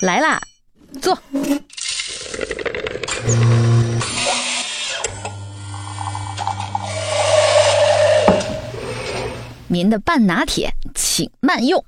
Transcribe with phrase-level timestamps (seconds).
[0.00, 0.40] 来啦，
[1.02, 1.18] 坐。
[9.68, 11.84] 您的半拿铁，请慢用。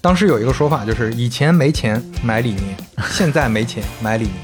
[0.00, 2.74] 当时有一个说法，就是以前没钱买李宁，
[3.10, 4.34] 现在没钱买李宁。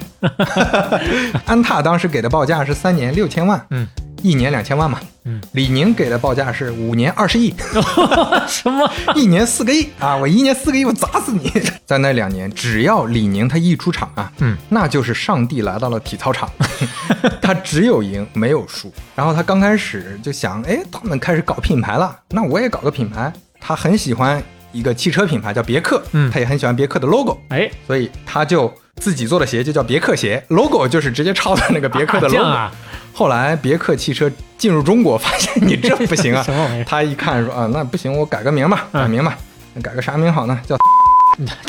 [1.47, 3.87] 安踏当时给的报价是三年六千万，嗯，
[4.23, 7.55] 一年两千万嘛，嗯，李宁给的报价是五年二十亿，
[8.49, 8.91] 什么？
[9.15, 10.17] 一年四个亿啊！
[10.17, 11.51] 我一年四个亿，我砸死你！
[11.87, 16.51] 在那两年，只要李宁他一出场啊，嗯，那就是上帝来到了体操场，
[17.43, 18.93] 他只有赢没有输。
[19.15, 23.33] 然后他刚开始就想，哎，他们开始搞品牌了，那我也搞个品牌。
[23.61, 24.43] 他很喜欢
[24.73, 32.71] 一个汽车品牌叫别克，嗯他也很喜欢别克的 logo，哎，所以他就自己做的鞋就叫别克鞋，logo 就是直接抄的那个别克的 logo。
[33.13, 36.45] 后来别克汽车进入中国，发现你这不行啊
[36.87, 39.37] 他一看说啊，那不行，我改个名吧，改名吧，
[39.75, 40.61] 那改个啥名好呢？
[40.67, 40.77] 叫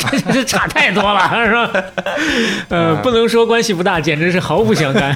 [0.09, 1.83] 这 这差太多了， 是吧？
[2.69, 5.15] 呃，不能说关系不大，简直是毫不相干。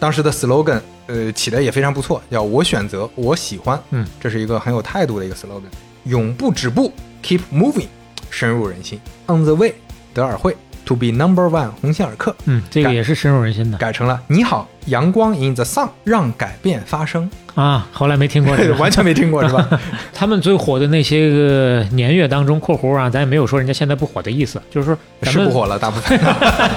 [0.00, 5.62] 当时的 slogan，呃，起的也非常不错，叫我选择，我喜欢，嗯，这是一个很有态度的一个 slogan，
[6.04, 7.86] 永不止步，keep moving，
[8.30, 9.74] 深入人心，on the way，
[10.12, 10.56] 德尔惠
[10.88, 17.86] ，to be number one，鸿星尔克，嗯，这个也是深入人心的改成了你好，阳光 in the sun，让改变发生，啊。
[17.92, 19.68] 后来没听过这个， 完全没听过是吧？
[20.14, 26.18] 他们最火的那些个年月当中（括弧啊），咱也没有说人家现在不火的意思，就是说咱们是不火了，大部分。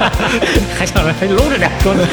[0.78, 2.06] 还想着还搂着点说呢。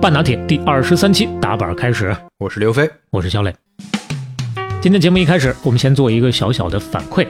[0.00, 3.52] 半打铁第二十三期打板开始，我是刘飞，我是小磊。
[4.80, 7.26] 今天节目一开始，我们先做一个小小的反馈。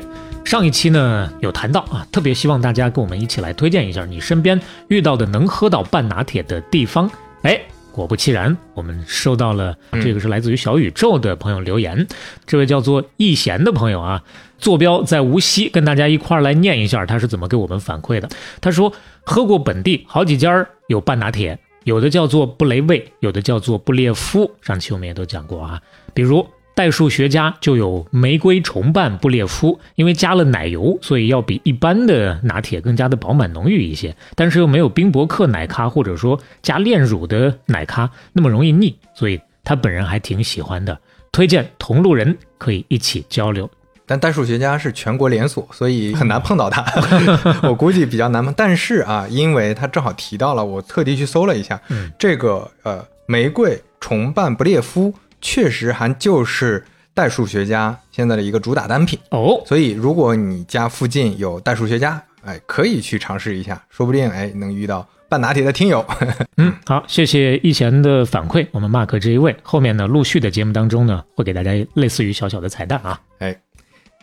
[0.49, 7.11] 上一期呢有谈到啊，特别希望大家跟我们一起来推荐一下你身边遇到的能喝到半拿铁的地方。
[7.43, 7.61] 哎，
[7.93, 12.07] 果不其然，我们收到了嗯这个是来自于小宇宙的朋友留言，
[12.47, 14.23] 这位叫做易贤的朋友啊，
[14.57, 18.27] 坐标在无锡，跟大家一块儿来念一下他是怎么给我们反馈的。
[18.63, 18.91] 他说
[19.25, 25.83] 喝过本地好几家儿有半拿铁，有的叫做布雷卫，有的叫做布列夫，上期我们也都讲过啊，
[26.14, 26.47] 比如。
[26.78, 40.96] 代数学家就有玫瑰重瓣布列夫，因为加了奶油，所以要比一般的拿铁更加的饱满浓郁一些，但是又没有冰博克奶咖或者说加炼乳的奶咖那么容易腻，所以他本人还挺喜欢的，
[41.33, 43.68] 推荐同路人可以一起交流。
[44.06, 46.86] 但代数学家是全国连锁，所以很难碰到他，
[47.68, 48.55] 我估计比较难碰。
[48.56, 56.85] 但是啊，因为他正好提到了，我特地去搜了一下，嗯这个呃玫瑰重瓣布列夫确实还就是
[57.15, 59.19] 代数学家现在的一个主打单品。
[59.31, 66.05] 哦，所以如果你家附近有代数学家，哎，可以去尝试一下，说不定哎能遇到半拿铁的听友。
[66.57, 73.20] 嗯，好，谢谢易贤的反馈，我们 mark 这一位，后面呢陆续的节目当中呢会给大家类似于小小的彩蛋啊。
[73.39, 73.57] 哎，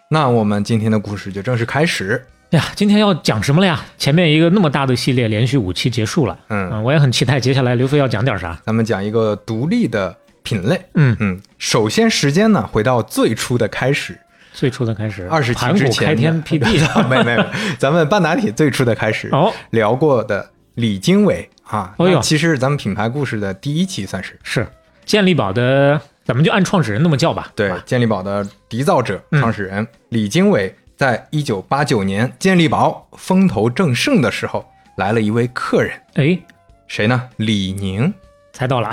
[0.10, 2.26] 那我们今天的故事就正式开始。
[2.52, 3.84] 哎呀，今天要讲什么了呀？
[3.98, 8.58] 前面一个那么大的系列，连续五期结束了，嗯，嗯，我也很期待接下来刘飞要讲点啥。
[8.66, 10.80] 咱们讲一个独立的品类。
[10.94, 14.18] 嗯，嗯，首先时间呢，回到最初的开始，
[14.54, 16.80] 最初的开始，二十期之前开天辟地
[17.10, 17.46] 没没没，
[17.78, 24.66] 咱们半打铁最初的开始哦，聊过的李经纬啊，哦呦其实是咱们品牌故事的第一期算是是
[25.04, 27.52] 健力宝的，咱们就按创始人那么叫吧。
[27.56, 34.66] 对健力宝的缔造者、嗯创始人李经纬，在一九八九年健力宝风头正盛的时候，
[34.98, 36.40] 来了一位客人，哎，
[36.88, 37.30] 谁呢？
[37.38, 38.14] 李宁。
[38.56, 38.90] 猜到了。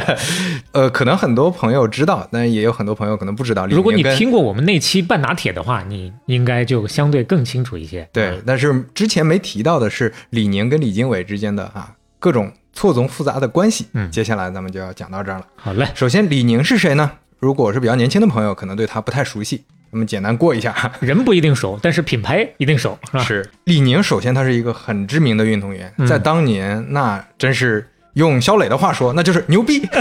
[0.72, 3.66] 呃，可能很多朋友知道，但也有很多朋友可能不知道。
[3.66, 8.08] 李宁如果你听过我们那期半拿铁的话，你应该就相对更清楚一些。
[8.12, 13.86] 对，但是之前没提到的是李宁跟李经纬之间的啊各种错综复杂的关系。
[13.92, 15.46] 嗯接下来咱们就要讲到这儿了。
[15.56, 17.10] 好嘞，首先，李宁是谁呢？
[17.38, 20.74] 如果是比较年轻的朋友，可能对他不太熟悉，我们简单过一下。
[21.00, 23.22] 人不一定熟，但是品牌一定熟，是吧？
[23.22, 27.86] 是李宁，首先他是一个很知名的运动员，嗯在当年那真是
[28.16, 29.84] 用肖磊的话说，那就是牛逼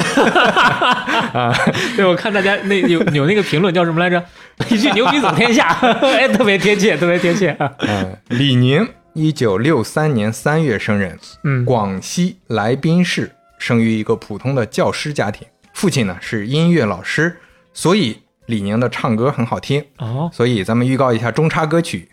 [1.33, 1.53] 啊。
[1.95, 4.23] 对，我看大家那有有那个评论叫什么来着？
[4.69, 5.67] 一句牛逼走天下，
[6.01, 7.69] 哎，特别贴切，特别贴切啊。
[7.79, 17.35] 嗯，李宁，一九六三年三月生人，嗯，广西来宾市，生于一个普通的教师家庭，父亲呢是音乐老师，
[17.73, 19.83] 所以李宁的唱歌很好听。
[19.97, 22.07] 哦，所以咱们预告一下中插歌曲，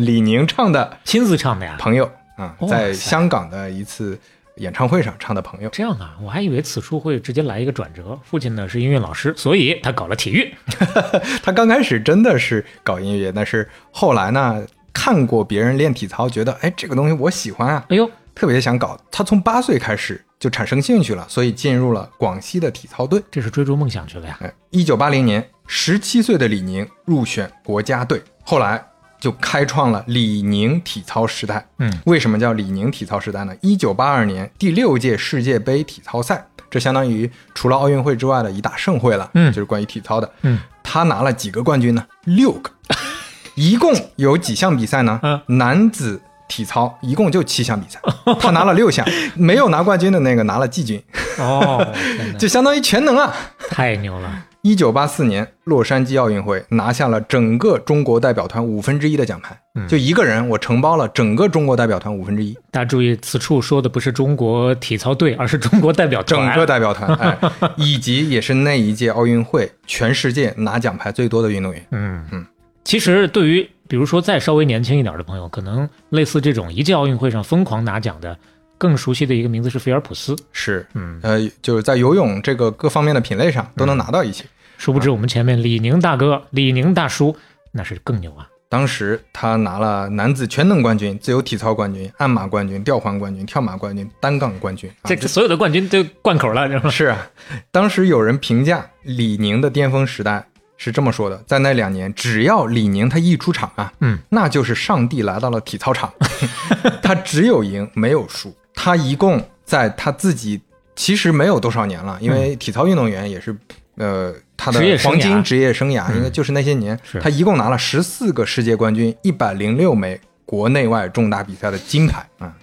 [0.00, 1.74] 李宁唱的亲自唱的呀？
[1.82, 2.06] 《朋友》
[2.40, 4.16] 啊、哇在香港的一次
[4.58, 5.68] 演唱会上唱的《朋友》。
[5.72, 8.18] 这样啊，我还以为此处会直接来一个转折。
[8.24, 10.54] 父亲呢是音乐老师，所以他搞了体育。
[11.42, 18.98] 他刚开始真的是搞音乐，但是后来呢，看过别人练体操，觉得哎这个东西我喜欢啊，哎呦，特别想搞。
[19.10, 23.22] 他从八岁开始就产生兴趣了，所以进入了广西的体操队。
[23.30, 24.36] 这是追逐梦想去了呀。
[24.40, 28.84] 哎，一九八零年，十七岁的李宁入选国家队，后来
[29.20, 31.66] 就开创了李宁体操时代。
[31.78, 33.54] 嗯，为什么叫李宁体操时代呢？
[33.60, 39.30] 一九八二年第六届世界杯体操赛，这相当于除了奥运会之外的一大盛会了。
[39.34, 40.30] 嗯就是关于体操的。
[40.42, 42.06] 嗯，他拿了几个冠军呢？
[42.24, 42.70] 六个，
[43.54, 45.18] 一共有几项比赛呢？
[45.22, 48.00] 嗯男子体操一共就七项比赛，
[48.40, 51.02] 他拿了六项，没有拿冠军的那个拿了季军，
[51.38, 51.86] 哦，
[52.38, 53.34] 就相当于全能啊。
[53.68, 54.44] 太牛了。
[54.62, 66.46] 一九八四年洛杉矶奥运会拿下了整个中国代表团五分之一的奖牌，嗯就一个人我承包了整个中国代表团五分之一，大家注意，此处说的不是中国体操队，而是中国代表团。
[66.46, 67.38] 整个代表团，哎，
[67.76, 71.86] 以及也是那一届奥运会全世界拿奖牌最多的运动员。
[71.92, 72.44] 嗯嗯，
[72.84, 78.36] 其实对于比如说再稍微年轻一点的朋友，可能类似这种一届奥运会上疯狂拿奖的，
[78.78, 80.34] 更熟悉的一个名字是菲尔普斯。
[80.52, 84.44] 是，嗯，呃，就是在游泳这个各方面的品类上都能拿到一些。
[84.78, 87.36] 殊不知我们前面李宁大哥、李宁大叔
[87.72, 88.48] 那是更牛啊。
[88.70, 94.90] 当时他拿了男子全能冠军、自由体操冠军、鞍马冠军、吊环冠军、跳马冠军、单杠冠军。
[95.02, 96.90] 啊这这所有的冠军都贯口了？
[96.90, 97.30] 是啊，
[97.70, 100.46] 当时有人评价李宁的巅峰时代
[100.76, 106.12] 是这么说的：在那两年，只要李宁他一出场啊，嗯，那就是上帝来到了体操场，
[107.02, 108.54] 他只有赢没有输。
[108.78, 110.62] 他一共在他自己
[110.94, 113.56] 其实没有多少年了，因为体操运动员也是。
[114.00, 122.54] 呃，他的职业生涯黄金职业生涯，嗯应该就是那些年，是他一共拿了十四个世界冠军，一百零六枚国内外重大比赛的金牌啊。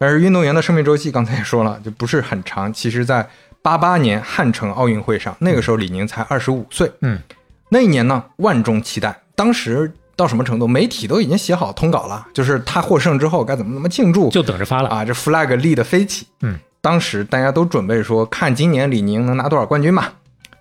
[0.00, 2.72] 而运动员的生命周期，刚才也说了，就不是很长。
[2.72, 3.24] 其实，在
[3.62, 6.90] 八八年汉城奥运会上，那个时候李宁才二十五岁。
[7.02, 7.20] 嗯，
[7.68, 9.16] 那一年呢，万众期待。
[9.36, 10.68] 当时到什么程度？
[10.68, 14.88] 媒体都已经写好通稿了，就是他获胜之后该怎么怎么庆祝，就等着发了。
[14.90, 16.26] 啊，这 flag 立得飞起。
[16.42, 20.08] 嗯，当时大家都准备说，看今年李宁能拿多少冠军嘛。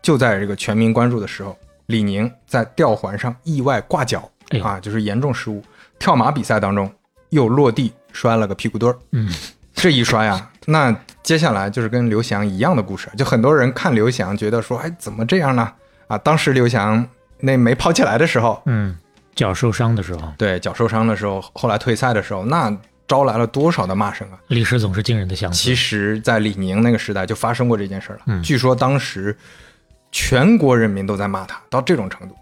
[0.01, 1.57] 就在这个全民关注的时候，
[1.87, 4.31] 李宁在吊环上意外挂脚，
[4.63, 5.61] 啊，就是严重失误。
[5.99, 6.89] 跳马比赛当中
[7.31, 8.97] 又落地摔了个屁股墩儿。
[9.11, 9.29] 嗯，
[9.73, 13.09] 这一摔啊，那接下来就是跟刘翔一样的故事。
[13.17, 15.69] 就很多人看刘翔觉得说，哎，怎么这样呢？
[16.07, 17.05] 啊，当时刘翔
[17.41, 18.97] 那没跑起来的时候，嗯，
[19.39, 22.75] 脚受伤的时候，对脚受伤的时候，后来退赛的时候，那
[23.07, 24.37] 招来了多少的骂声啊！
[24.49, 25.57] 历史总是惊人的相似。
[25.57, 28.19] 其实，在李宁那个时代就发生过这件事了。
[28.27, 29.35] 嗯据说当时
[30.11, 32.35] 全国人民都在骂他，到这种程度，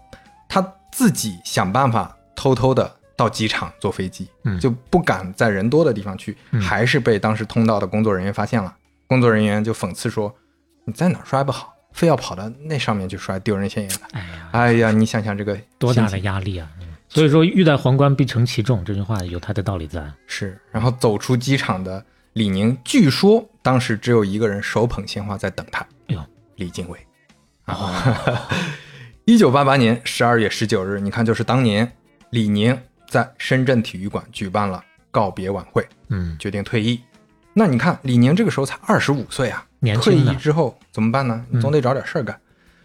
[0.48, 0.60] 他
[0.92, 8.74] 自己想办法偷偷的到机场坐飞机，嗯就不敢在人多的地方去，嗯还是被当时通道的工作人员发现了。
[9.06, 10.34] 工作人员就讽刺说
[10.84, 14.00] ：“你在哪儿摔不好，非要跑到那上面去摔，丢人现眼的。
[14.12, 16.68] 哎呀”，哎呀，你想想这个多大的压力啊！
[17.08, 20.04] 嗯所以说，欲戴皇冠必承其重，这句话有它的道理在。
[20.26, 26.22] 是，然后走出机场的李宁，据说当时只有一个人手捧鲜花在等他，哎呦，
[26.56, 26.98] 李经纬。
[27.64, 27.92] 哦，
[29.24, 31.90] 一九八八年十二月十九日，你看，就是当年
[32.30, 32.78] 李宁
[33.08, 37.00] 在深圳体育馆举办了告别晚会，嗯，决定退役。
[37.54, 41.44] 那你看，李宁这个时候才二十五岁啊，退年轻呢役之后怎么办呢？
[41.60, 42.38] 总得找点事儿干。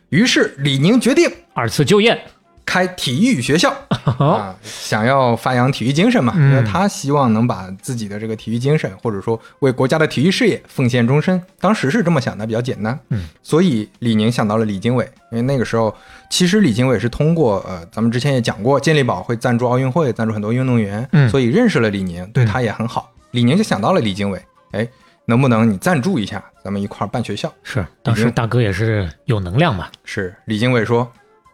[0.09, 2.23] 于是李宁决定二次就业，
[2.65, 11.42] 开体育学校好，啊，想要发扬体育精神嘛，嗯因为他希望能把自己的这个体育精神，或者说为国家的体育事业奉献终身。
[11.60, 12.98] 当时是这么想的，比较简单。
[13.10, 15.95] 嗯，所以李宁想到了李经纬，因为那个时候
[16.30, 23.11] 其实李经纬是通过呃，咱们之前也讲过，健力宝会赞助奥运会，赞助很多运动员，嗯所以认识了李宁，对他也很好。
[23.31, 24.87] 李宁就想到了李经纬，哎，
[25.26, 27.52] 能不能你赞助一下，咱们一块儿办学校？
[27.64, 31.09] 是当时大哥也是有能量嘛，是李经纬说：“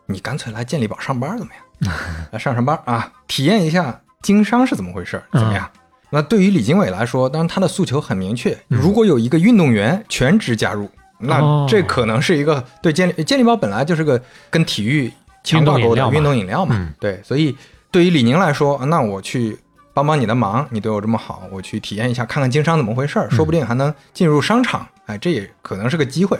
[0.09, 1.93] 你干脆来健力宝上班怎么样？
[2.31, 5.69] 来上上班啊，体验一下经商是怎么回事，怎么样？”
[6.11, 10.89] 那对于李经纬来说，当然他的诉求很明确，如果有一个运动员全职加入，
[11.19, 15.13] 那哦这可能是一个对健力健力宝本来就是个跟体育
[15.43, 17.55] 强挂钩的运运动动饮料嘛，嗯对，所以
[17.91, 19.55] 对于李宁来说，那我去
[19.93, 26.39] 帮帮你的忙，你对我这么好，我去体验一下，看看经商怎么回事儿，说不定还能进入商场，哎，这也可能是个机会。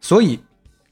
[0.00, 0.38] 所以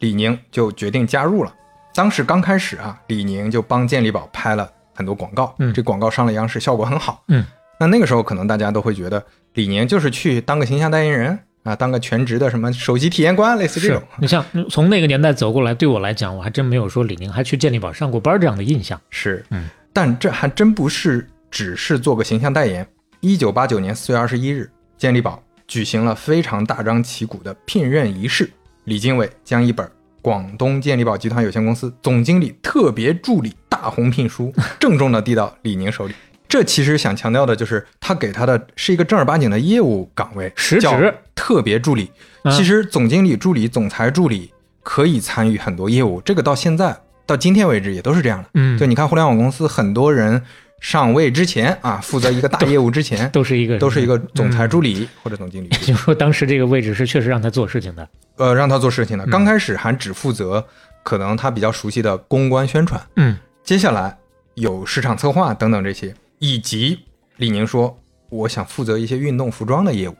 [0.00, 1.54] 李宁就决定加入了。
[1.97, 7.25] 当时刚开始啊，李宁就帮健力宝拍了很多广告，嗯这广告上了央视，效果很好。
[7.29, 7.43] 嗯，
[7.81, 9.25] 那那个时候可能大家都会觉得
[9.55, 14.03] 李宁就是去当个形象代言人啊，当个全职的什么手机体验官，类似这种。
[14.19, 19.00] 你像从那个年代走过来，对我来讲，我还真没有说李宁还去健力宝上过班这样的印象。
[19.09, 22.87] 是，嗯，但这还真不是只是做个形象代言。
[23.21, 28.50] 一九八九年四月二十一日，健力宝举行了非常大张旗鼓的聘任仪式，
[28.85, 29.91] 李经纬将一本
[30.26, 36.14] 广东健力宝集团有限公司总经理特别助理大红聘书 郑重的递到李宁手里。
[36.49, 42.11] 这其实想强调的就是，他给他的是一个正儿八经的业务岗位，实职叫特别助理。
[42.42, 44.52] 嗯其实总经理助理、总裁助理
[44.83, 48.49] 可以参与很多业务，这个到现在到今天为止也都是这样的。
[48.54, 50.42] 嗯，就你看互联网公司，很多人
[50.80, 58.09] 上位之前啊，负责一个大业务之前， 都是一个都是一个总裁嗯助理或者总经理，也 就是说，当时这个位置是确实让他做事情的。
[58.37, 59.25] 呃，让他做事情的。
[59.25, 59.30] 嗯。
[59.30, 60.64] 刚开始还只负责
[61.02, 63.37] 可能他比较熟悉的公关宣传，嗯。
[63.64, 64.16] 接下来
[64.54, 67.00] 有市场策划等等这些，以及
[67.37, 70.16] 李宁说我想负责一些运动服装的业务，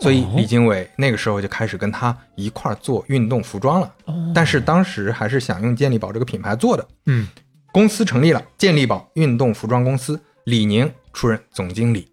[0.00, 3.92] 所以哦李经纬那个时候就开始跟他一块儿做运动服装了。
[4.06, 4.32] 哦。
[4.34, 7.28] 但是当时还是想用健力宝这个品牌做的，嗯
[7.72, 12.06] 公司成立了，健力宝运动服装公司，李宁出任总经理。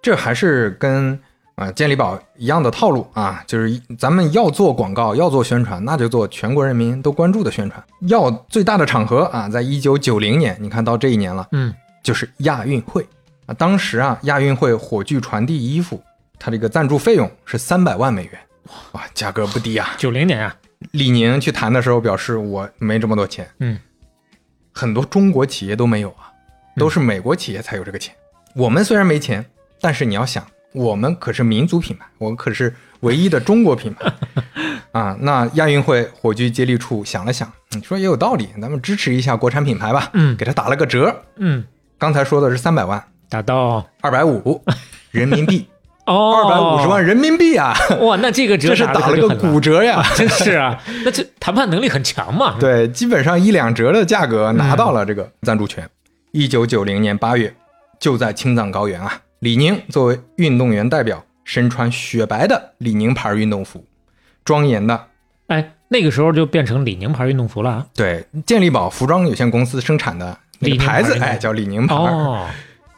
[0.00, 1.18] 这还是跟
[1.56, 7.82] 啊、健力宝一样的套路啊，就是咱们要做广告，要做宣传，那就做全国人民都关注的宣传。
[8.08, 13.04] 要最大的场合啊，在一九九零年，你看到这一年了，嗯就是亚运会
[13.46, 13.54] 啊。
[13.54, 15.98] 当时啊，亚运会火炬传递衣服，
[16.38, 18.38] 它这个赞助费用是三百万美元，
[18.92, 19.94] 哇，价格不低啊。
[19.96, 20.54] 九零年啊，
[20.90, 23.48] 李宁去谈的时候表示，我没这么多钱。
[23.60, 23.78] 嗯，
[24.76, 26.28] 很多中国企业都没有啊，
[26.76, 28.14] 都是美国企业才有这个钱。
[28.54, 29.42] 我们虽然没钱，
[29.80, 34.12] 但是你要想，我们可是民族品牌，我们可是唯一的中国品牌
[34.92, 35.16] 啊。
[35.18, 41.24] 那亚运会火炬接力处想了想，你说也有道理，咱们支持一下国产品牌吧，嗯给他打了个折。
[41.36, 41.64] 嗯，
[41.96, 44.62] 刚才说的是三百万，打到二百五
[45.10, 45.66] 人民币，
[46.06, 50.02] 哦，二百五十万人民币啊，哇，那这个折这是打了个骨折呀。
[50.16, 52.56] 真是啊，那这谈判能力很强嘛。
[52.60, 55.88] 对，基本上一两折的价格拿到了这个赞助权。
[56.32, 57.52] 一九九零年八月，
[57.98, 63.84] 就在青藏高原啊，李宁作为运动员代表，身穿雪白的李宁牌运动服，
[64.44, 65.06] 庄严的
[65.48, 67.86] 哎，那个时候就变成李宁牌运动服了啊。
[67.94, 71.94] 对健力宝服装有限公司生产的那个牌子，牌哎，叫李宁牌。
[71.94, 72.46] 哦，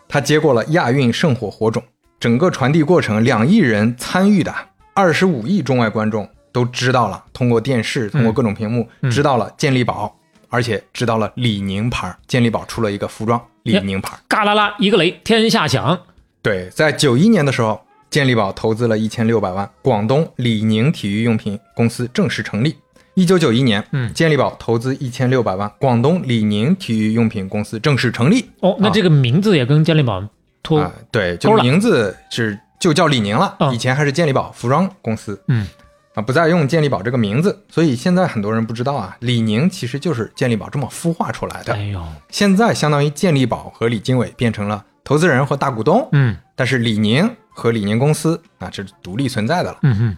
[0.09, 1.83] 他接过了亚运圣火火种，
[2.21, 4.53] 整个传递过程，两亿人参与的，
[4.93, 10.13] 二十五亿中外观众都知道了，通过电视，通过各种屏幕、嗯知道了健力宝，
[10.49, 14.19] 而且知道了李宁牌，健力宝出了一个服装李宁牌。
[14.27, 15.97] 嘎啦啦一个雷，天下响。
[16.43, 22.75] 对，在九一年的时候，健力宝投资了一千六百万，广东李宁体育用品公司正式成立。
[23.15, 28.49] 一九九一年，嗯健力宝投资一千六百万，广东李宁体育用品公司正式成立。
[28.61, 30.21] 哦，那这个名字也跟健力宝
[30.63, 35.67] 脱啊，对，就名字是就叫李宁了，嗯以前还是健力宝服装公司，嗯
[36.15, 41.75] 啊，不再用健力宝这个名字，所以现在很多人不知道啊，李宁其实就是健力宝这么孵化出来的。
[41.75, 49.79] 哎呦，现在相当于健力宝和李经纬变成了投资人和大股东，嗯但是李宁和李宁公司啊这是独立存在的了。
[49.83, 50.17] 嗯哼，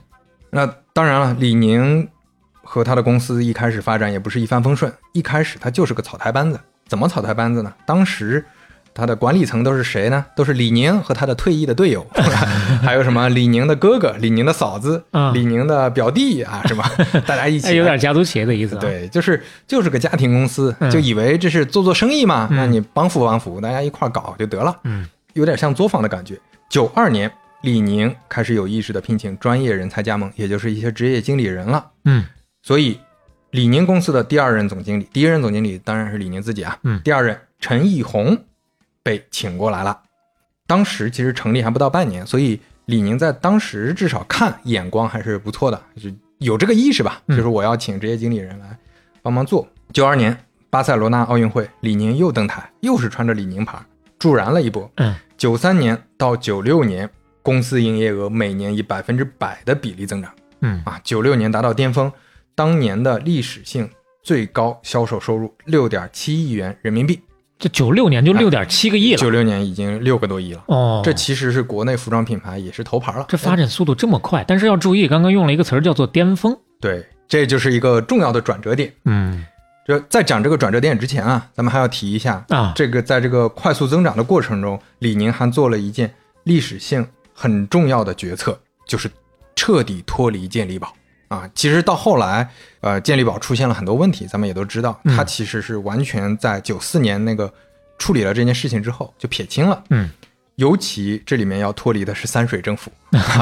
[0.51, 2.09] 那当然了，李宁
[2.63, 6.59] 和他的公司一开始发展也不是一帆风顺，一开始他就是个草台班子。
[6.89, 7.73] 怎么草台班子呢？
[7.87, 8.45] 当时
[9.01, 10.25] 他的管理层都是谁呢？
[10.37, 12.07] 都是李宁和他的退役的队友，
[12.85, 16.89] 还有什么李宁的哥哥、李宁的嫂子、嗯李宁的表弟啊，是吧？
[17.27, 26.39] 大家一起哎，有点家族企业的意思啊。，对，就是就是个家庭公司，嗯就以为这是做做生意嘛，嗯那你帮扶帮扶，大家一块儿搞就得了，嗯有点像作坊的感觉。
[26.69, 27.31] 九二年，
[27.63, 31.85] 李宁开始有意识的聘请专业人才加盟，也就是一些职业经理人了。
[32.05, 32.25] 嗯
[32.63, 32.99] 所以，
[33.53, 38.37] 李宁公司的第二任总经理，第一任总经理当然是李宁自己啊，嗯第二任陈义宏
[39.03, 40.01] 被请过来了。
[40.67, 48.79] 当时其实成立还不到半年，所以李宁在当时至少看眼光还是不错的，就有这个意识吧，嗯就是我要请职业经理人来
[49.23, 49.67] 帮忙做。
[49.93, 50.37] 九二年
[50.71, 53.79] 巴塞罗那奥运会，李宁又登台，又是穿着李宁牌，
[54.19, 54.89] 助燃了一波。
[54.97, 57.11] 嗯，九三年到九六年，
[57.43, 60.33] 公司营业额每年以百分之百的比例增长。
[60.61, 62.13] 嗯啊，九六年达到巅峰，
[62.55, 63.91] 当年的历史性
[64.23, 67.21] 最高销售收入六点七亿元人民币，
[67.61, 69.19] 这九六年就六点七个亿了。
[69.19, 70.65] 九六年已经六个多亿了。
[70.67, 73.27] 哦，这其实是国内服装品牌也是头牌了。
[73.29, 76.57] 这发展速度这么快，但是要注意，刚刚用了一个词儿叫做巅峰。
[76.81, 78.91] 对，这就是一个重要的转折点。
[79.05, 79.45] 嗯
[79.87, 86.15] 这在讲这个转折点之前啊，咱们还要提一下，啊，这个在这个快速增长的过程中，李宁还做了一件
[86.45, 89.11] 历史性很重要的决策，就是
[89.55, 90.95] 彻底脱离健力宝
[91.31, 91.49] 啊。
[91.55, 92.47] 其实到后来，
[92.83, 97.51] 呃，健力宝出现了很多问题，咱们也都知道，嗯它其实是完全在九四年那个
[97.97, 99.83] 处理了这件事情之后就撇清了。
[99.89, 100.11] 嗯
[100.57, 102.93] 尤其这里面要脱离的是三水政府。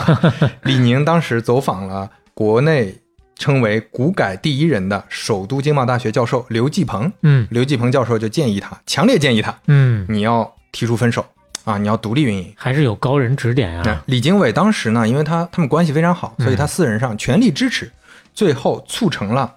[0.63, 2.97] 李宁当时走访了国内
[3.35, 11.27] 称为“股改第一人”的首都经贸大学教授刘继鹏，嗯刘继鹏教授就建议他，强烈建议他，嗯，你要提出分手
[11.69, 12.53] 啊，你要独立运营。
[12.57, 14.03] 还是有高人指点那啊。
[14.07, 17.91] 李经纬当时呢，因为他他们关系非常好，所以他私人上全力支持，
[18.33, 19.55] 最后促成了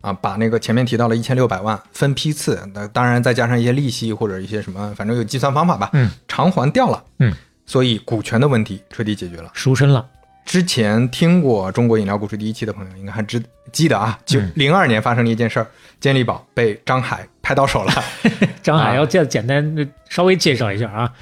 [0.00, 7.34] 啊，把那个前面提到了一千六百万分批次，那当然再加上一些利息或者一些什么，反正有计算方法吧，嗯，偿还掉了，嗯，
[7.66, 9.50] 所以股权的问题彻底解决了。
[9.54, 10.06] 赎身了。
[10.44, 15.66] 之前听过中国饮料故事第一期的朋友应该还知记得啊，就嗯零二年发生了一件事儿，
[16.00, 17.92] 健力宝被张海拍到手了。
[18.62, 21.12] 张海啊要简简单稍微介绍一下啊。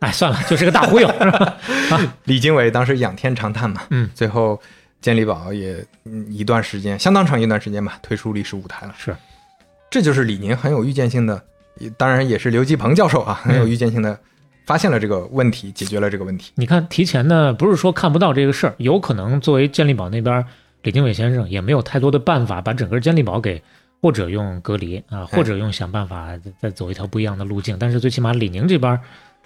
[0.00, 1.58] 哎，算了，就是个大忽悠， 啊？
[2.24, 4.60] 李经纬当时仰天长叹嘛，嗯，最后
[5.00, 8.94] 健力宝也嗯一段时间，相当长一段时间吧，退出历史舞台了。
[8.98, 9.16] 是，
[9.90, 11.42] 这就是李宁很有预见性的，
[11.96, 14.18] 当然也是刘继鹏教授啊，很有预见性的
[14.66, 16.52] 发现了这个问题，解决了这个问题。
[16.56, 20.44] 你看，提前呢，不是说看不到这个事儿，有可能作为健力宝那边，
[20.82, 23.62] 李经纬先生也没有太多的办法把整个健力宝给，
[24.02, 27.78] 或者用隔离啊，或者用想办法再再走一条不一样的路径。
[27.78, 28.98] 但是最起码李宁这边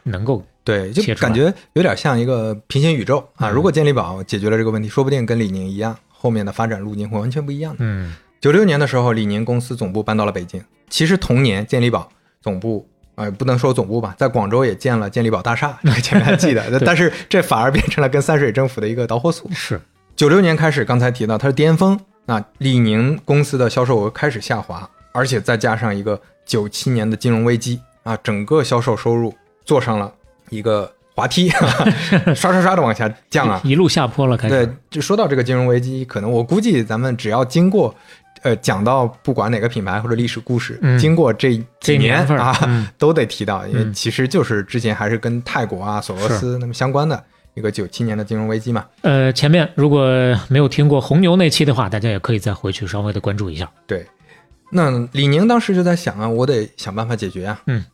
[0.04, 3.49] 能够，对，就感觉有点像一个平行宇宙啊。
[3.49, 7.78] 嗯如果健力宝解决了这个问题，说不定跟李宁一样，后面的发展路径会完全不一样的。
[7.80, 10.62] 嗯九六年的时候，李宁公司总部搬到了北京。
[10.88, 12.09] 其实同年，健力宝
[12.40, 16.80] 总部，呃，不能说总部吧，在广州也建了健力宝大厦，这个前面还记得。
[16.80, 19.50] 但是这反而变成了跟三水政府的一个导火索。
[19.52, 19.78] 是，
[20.16, 30.12] 九六年开始，刚才提到它是巅峰，那李宁公司的销售额开始下滑，而且再加上一个九七年的金融危机啊，整个销售收入坐上了
[30.49, 31.49] 一个滑梯，
[32.35, 33.61] 刷刷刷的往下降啊。
[33.64, 34.67] 一路下坡了，开始。
[34.67, 37.95] 对，就说到这个金融危机，可能我估计咱们只要经过，
[38.43, 47.23] 呃，讲到不管哪个品牌或者历史故事，嗯经过这这几年啊，嗯都得提到，因为嗯其实就是之前还是跟泰国啊、索罗斯那么相关的
[47.55, 48.87] 一个九七年的金融危机嘛。
[49.02, 50.07] 呃，前面如果
[50.49, 53.71] 没有听过红牛那期的话，大家也可以再回去稍微的关注一下。
[53.87, 54.07] 对，
[54.71, 57.85] 那李宁当时就在想啊，我得想办法解决啊，嗯，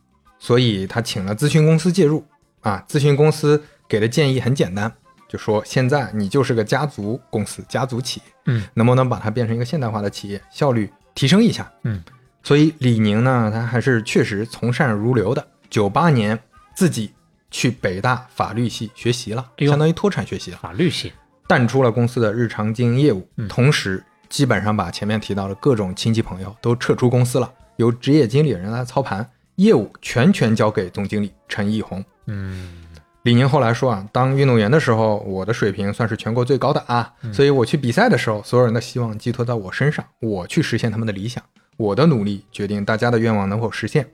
[0.47, 2.23] 所以他请了咨询公司介入。
[2.61, 4.91] 啊，咨询公司给的建议很简单，
[5.29, 11.71] 就说现在你就是个家族公司、家族企业，嗯，能不能把它变成一个现代化的企业，效率提升一下？
[11.83, 12.03] 嗯，
[12.43, 16.37] 所以李宁呢，他还是确实从善如流的，九八年
[16.75, 17.13] 自己
[17.51, 20.57] 去北大法律系学习了，相当于脱产学习了。
[20.57, 21.13] 法律系，
[21.47, 23.47] 淡出了公司的日常经营业务，嗯。
[23.47, 32.03] 同时基本上把前面提到的各种亲戚朋友都撤出公司了，由职业经理人来操盘，业务全权交给总经理陈义宏。
[32.25, 32.83] 嗯
[33.23, 41.43] 李宁后来说啊，当运动员的时候，我的水平算是全国最高的啊，所以我去比赛的时候，所有人的希望寄托在我身上，我去实现他们的理想，
[41.75, 44.07] 我的努力决定大家的愿望能否实现。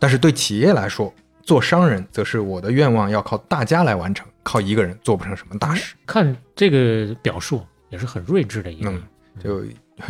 [0.00, 5.94] 但是对企业来说，做商人则是我的愿望要靠大家来完成，靠一个人做不成什么大事。
[6.04, 9.00] 看这个表述也是很睿智的一个人。
[9.40, 9.62] 就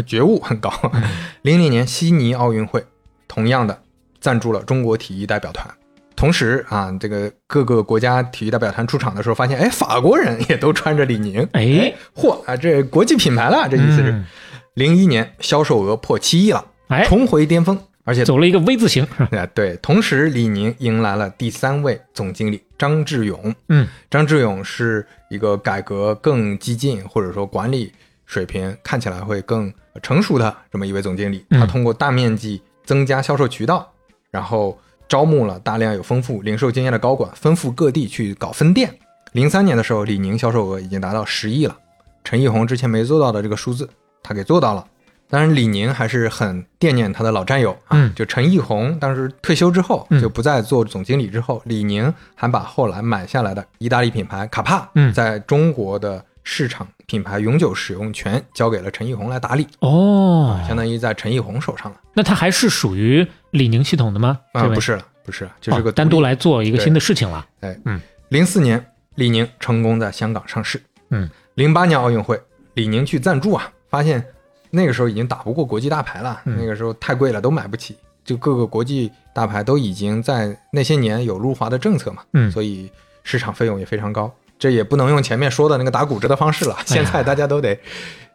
[0.07, 0.73] 觉悟很高。
[1.43, 2.83] 零零年悉尼奥运会，
[3.27, 3.83] 同样的
[4.21, 5.69] 赞助了中国体育代表团。
[6.17, 14.27] 同时啊，这个各个国家体育代表团出场的时候，发现哎，法国人也都穿着李宁，哎，嚯啊，这国际品牌了，这意思是嗯
[14.75, 19.07] 零一年销售额破七亿了，哎，重回巅峰，而且走了一个 V 字形。
[19.31, 23.55] 哎对，同时李宁迎来了第三位总经理张志勇。
[23.69, 27.93] 嗯，张志勇是一个改革更激进，或者说管理
[28.27, 31.47] 水平看起来会更成熟的这么一位总经理。
[31.51, 33.93] 嗯他通过大面积增加销售渠道，
[34.31, 38.93] 然后招募了大量有丰富零售经验的高管，吩咐各地去搞分店。
[39.33, 41.77] 零三年的时候，李宁销售额已经达到十亿了，
[42.25, 43.89] 陈奕宏之前没做到的这个数字，
[44.23, 44.85] 他给做到了。
[45.31, 61.99] 当然，李宁还是很惦念他的老战友啊，嗯就陈奕宏当时退休之后，嗯就不再做总经理之后，李宁还把后来买下来的意大利品牌卡帕，嗯在中国的市场品牌永久使用权交给了陈奕宏来打理，哦，相当于在陈奕宏手上了。
[62.15, 64.39] 那他还是属于李宁系统的吗？
[64.53, 66.35] 啊、不是了，不是了，这是个哦单独来。
[66.35, 67.47] 做一个新的事情了。
[67.61, 68.85] 哎，嗯零四年，
[69.15, 70.81] 李宁成功在香港上市。
[71.11, 72.41] 嗯，零八年奥运会，
[72.75, 74.25] 李宁去赞助啊，发现
[74.71, 77.97] 那个时候已经打不过国际大牌了，嗯那个时候太贵了，都买不起。
[78.25, 82.91] 就各个国际大牌都已经在那些年有入华的政策嘛，嗯所以
[83.23, 84.31] 市场费用也非常高。
[84.59, 87.75] 这也不能用前面说的那个打骨折的方式了，现在大家都得，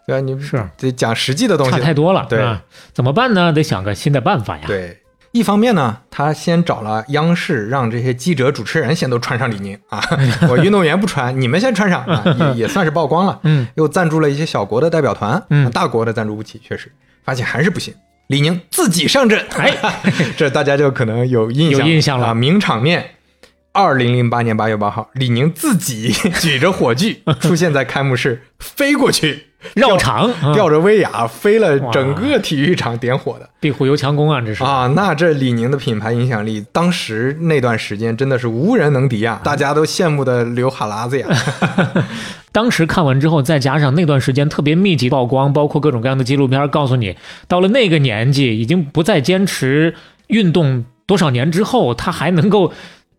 [0.08, 0.20] 对吧？
[0.22, 1.74] 你哎是得讲实际的东西。
[1.74, 2.42] 差太多了，对？
[2.94, 3.54] 怎么办呢？
[3.54, 4.98] 得想个新的办法呀。，对，
[5.34, 10.00] 一方面呢，他先找了央视，让这些记者、主持人先都穿上李宁啊，
[10.48, 12.24] 我运动员不穿，你们先穿上啊，
[12.56, 13.40] 也 也算是曝光了。
[13.44, 16.92] 嗯，又赞助了一些小国的代表团，嗯啊大国的赞助不起，确实
[17.26, 17.94] 发现还是不行。
[18.28, 19.76] 李宁自己上阵，哎，
[20.38, 23.04] 这大家就可能有印象有印象了啊，名场面。
[23.74, 34.64] 二零零八年八月八号，李宁自己 举着火炬出现在开幕式，飞过去 绕场，啊吊着威亚飞了整个体育场点火的壁虎油强攻啊，这是。
[34.64, 34.94] 啊！
[34.96, 41.28] 那这李宁的品牌影响力，当时那段时间真的是无人能敌啊，大家都羡慕的流哈喇子呀。
[42.52, 49.96] 当时看完之后，再加上那段时间特别密集曝光，包括各种各样的纪录片，告诉你，到了那个年纪，已经不再坚持
[50.28, 52.72] 运动多少年之后，他还能够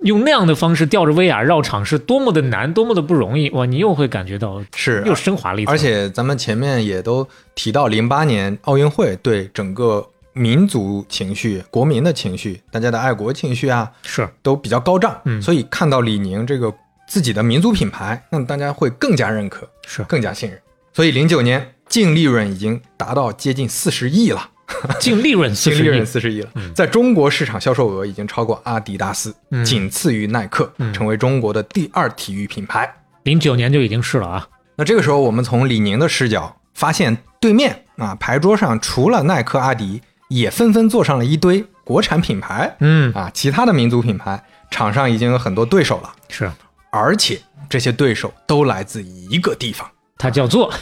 [0.04, 3.50] 用那样的方式吊着威亚绕场，是多么的难，多么的不容易。
[3.50, 5.74] 哇，你又会感觉到是又升华了一层。
[5.74, 15.20] 而且咱们前面也都提到，零八年奥运会对整个民族情绪、国民的情绪、大家的爱国情绪啊，是都比较高涨。
[15.24, 16.72] 嗯所以看到李宁这个
[17.08, 20.58] 自己的民族品牌，那大家会更加认可，是，更加信任。
[20.92, 24.50] 所以零九年净利润已经达到接近四十亿了，
[24.98, 29.64] 净利润四净利十亿润四十亿了，在中国市场销售额已经超过阿迪达斯，嗯。
[29.64, 30.92] 仅次于耐克，嗯。
[30.92, 32.92] 成为中国的第二体育品牌。
[33.24, 34.48] 零九年就已经是了啊。
[34.76, 42.76] 那这个时候，我们从李宁的视角发现，对面啊牌桌上除了耐克、阿迪，也纷纷坐上了一堆国产品牌。
[42.80, 46.50] 嗯，啊，其他的民族品牌，场上已经有很多对手了，是，
[46.90, 49.88] 而且这些对手都来自一个地方。
[50.16, 50.72] 它叫做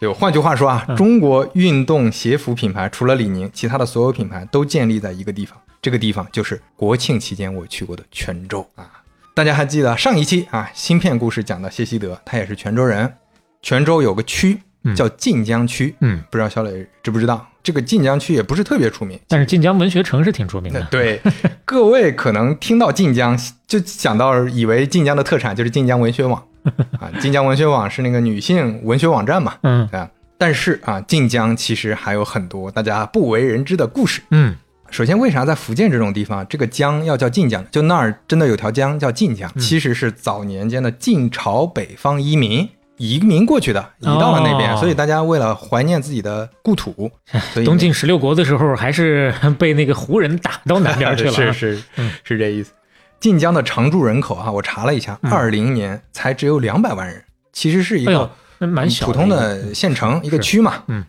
[0.00, 8.90] 就换句话说啊，嗯中国运动鞋服品牌除了李宁，其他的所有品牌都建立在一个地方，这个地方就是国庆期间我去过的泉州啊。
[9.34, 13.14] 大家还记得上一期啊，芯片故事讲的谢希德，他也是泉州人。
[13.62, 17.46] 泉州有个区嗯叫晋江区，嗯，不知道小磊知不知道？
[17.62, 19.20] 这个晋江区也不是特别出名。
[19.28, 20.82] 但是晋江文学城是挺出名的。
[20.90, 21.20] 对，
[21.64, 26.42] 各位可能听到晋江就想到以为晋江的特产就是晋江文学网
[27.00, 34.22] 啊，晋江文学网是那个女性文学网站嘛，嗯啊，但是啊，晋江其实还有很多大家不为人知的故事。
[34.30, 34.54] 嗯
[34.90, 37.64] 首先，为啥在福建这种地方，这个江要叫晋江？
[37.70, 47.08] 就那儿真的有条江叫晋江，嗯其实是早年间的晋朝北方移民移民过去的，移到了那边，哦所以大家为了怀念自己的故土，
[47.54, 51.34] 所以东晋十六国的时候，还是被那个胡人打到南边去了啊。
[51.52, 52.72] 是是嗯是这意思。
[53.20, 55.30] 晋江的常住人口啊，我查了一下，嗯。
[55.30, 60.82] 二零年才只有两百万人，其实是一个蛮小普通的县城，一个区嘛。
[60.86, 61.04] 嗯，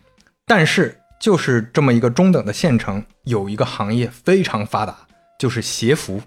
[0.46, 4.94] 但是就是这么一个中等的县城，有一个行业非常发达，
[5.38, 6.20] 就是鞋服。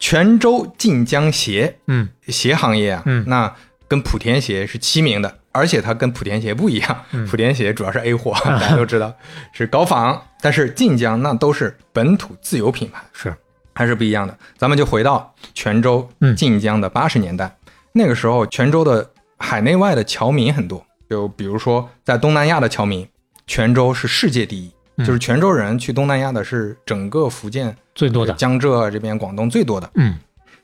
[0.00, 2.08] 泉州晋江鞋嗯。
[2.26, 3.24] 鞋行业啊，嗯。
[3.28, 3.54] 那
[3.86, 7.26] 跟莆田鞋是齐名的，而且它跟莆田鞋不一样，嗯。
[7.28, 9.14] 莆田鞋主要是 A 货， 大家都知道
[9.52, 13.02] 是高仿，但是晋江那都是本土自有品牌。
[13.12, 13.36] 是
[13.80, 14.38] 还是不一样的。
[14.58, 17.50] 咱们就回到泉州嗯晋江的八十年代，
[17.92, 23.08] 那个时候泉州的海内外的侨民很多，就比如说在东南亚的侨民，
[23.46, 28.34] 泉州是世界第一，嗯就是泉州人去东南亚的是整个福建、最多的。
[28.34, 29.90] 江浙这边广东最多的。
[29.94, 30.18] 嗯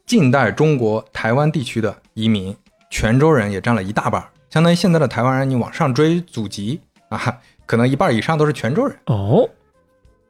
[0.05, 2.55] 近代中国台湾地区的移民，
[2.91, 8.95] 泉州人也占了一大半，相当于现在的台湾人，你往上追祖籍啊，可能一半以上都是泉州人。
[9.07, 9.49] 哦，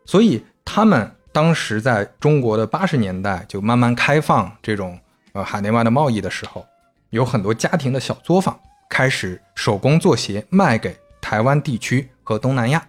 [0.04, 4.98] 所以他们当时在中国的八十年代就慢慢开放这种
[5.32, 6.64] 呃海内外的贸易的时候，
[7.10, 12.82] 有很多家庭的小作坊开始手工做鞋卖给台湾地区和东南亚，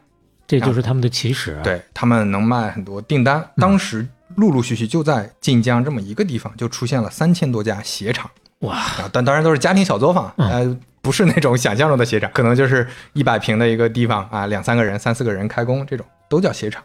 [0.48, 3.46] 这就是他们的起始。，对他们能卖很多订单。
[3.58, 10.80] 当时陆陆续续就在晋江这么一个地方就出现了三千多家鞋厂哇，啊，但当然都是家庭小作坊，嗯呃。
[11.02, 16.84] 不是那种想象中的鞋厂，可能就是一百平的一个地方啊，两三个人、三四个人开工，这种都叫鞋厂。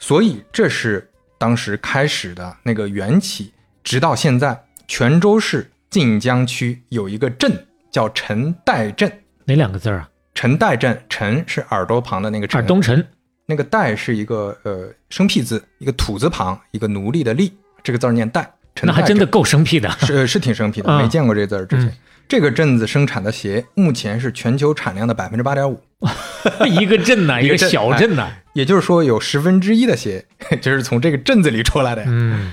[0.00, 1.08] 所以这是
[1.38, 3.52] 当时开始的那个缘起，
[3.84, 4.58] 直到现在，
[4.88, 9.12] 泉州市晋江区有一个镇叫陈岱镇。
[9.44, 10.08] 哪两个字儿啊？
[10.34, 13.06] 陈岱镇，陈是耳朵旁的那个陈，耳东陈。
[13.44, 18.44] 那个岱是一个呃生僻字，一个土字旁，一个奴隶的隶，这个字儿念岱。
[18.74, 19.90] 陈那还真的够生僻的。
[20.00, 21.86] 是是挺生僻的，嗯 没见过这字儿之前。
[21.86, 21.96] 嗯
[22.30, 25.80] 这个镇子生产的鞋，目前是全球产量的百分之八点五，
[26.70, 28.30] 一个镇呐， 一个一个小镇呐。
[28.52, 30.24] 也就是说有十分之一的鞋
[30.62, 32.08] 就是从这个镇子里出来的呀。
[32.08, 32.52] 嗯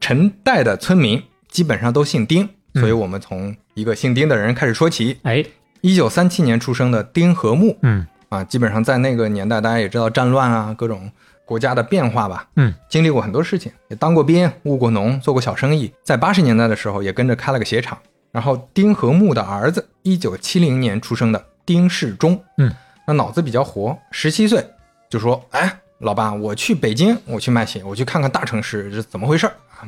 [0.00, 5.16] 陈代的村民基本上都姓丁，嗯所以我们从一个姓丁的人开始说起。
[5.22, 5.44] 哎，
[5.80, 11.08] 一九三七年出生的丁和木嗯啊，基本上在那个年代，大家也知道战乱啊，各种
[11.44, 15.92] 国家的变化吧，嗯，经历过很多事情，也当过兵，务过农，做过小生意。
[16.02, 17.96] 在八十年代的时候，也跟着开了个鞋厂。
[18.34, 22.68] 然后丁和木的儿子，一九七零年出生的丁世忠，嗯，
[23.06, 24.66] 那脑子比较活，十七岁
[25.08, 29.86] 就说：“哎，老爸，我去北京，我去卖鞋，我去看看大城市是怎么回事儿啊！”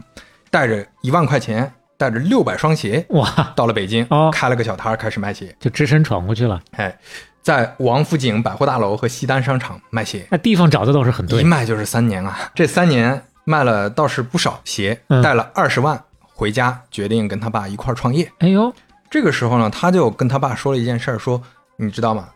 [0.49, 5.53] 带着一万块钱，带着六百双鞋，哇，到了北京，哦开了个小摊儿，开始卖鞋。
[5.59, 6.63] 就只身闯过去了。
[6.77, 6.97] 哎，
[7.43, 11.43] 在王府井百货大楼和西单商场卖鞋，那地方找的倒是很对。
[11.43, 12.53] 一卖就是三年啊！
[12.55, 16.01] 这三年卖了倒是不少鞋，嗯带了二十万
[16.37, 18.31] 回家决定跟他爸一块儿创业。
[18.41, 18.71] 哎呦，
[19.11, 21.43] 这个时候呢，他就跟他爸说了一件事儿，说
[21.77, 22.29] 你知道吗？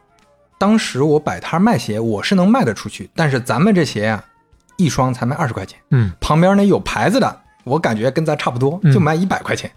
[0.59, 4.25] 当时我摆摊卖鞋，我是能卖得出去，但是咱们这鞋呀、
[4.79, 9.71] 一双才卖二十块钱，嗯，旁边那有牌子的，我感觉跟咱差不多，嗯就卖一百块钱。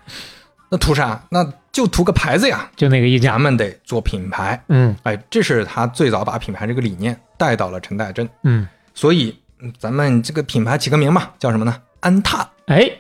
[0.70, 1.22] 那图啥？
[1.30, 4.62] 那就图个牌子呀，就那个意见咱，们得做品牌。
[4.70, 11.82] 嗯哎，这是他最早把品牌这个理念带到了陈代镇，嗯，所以嗯咱们这个品牌起个名吧，叫什么呢？
[12.00, 12.92] 安踏，哎，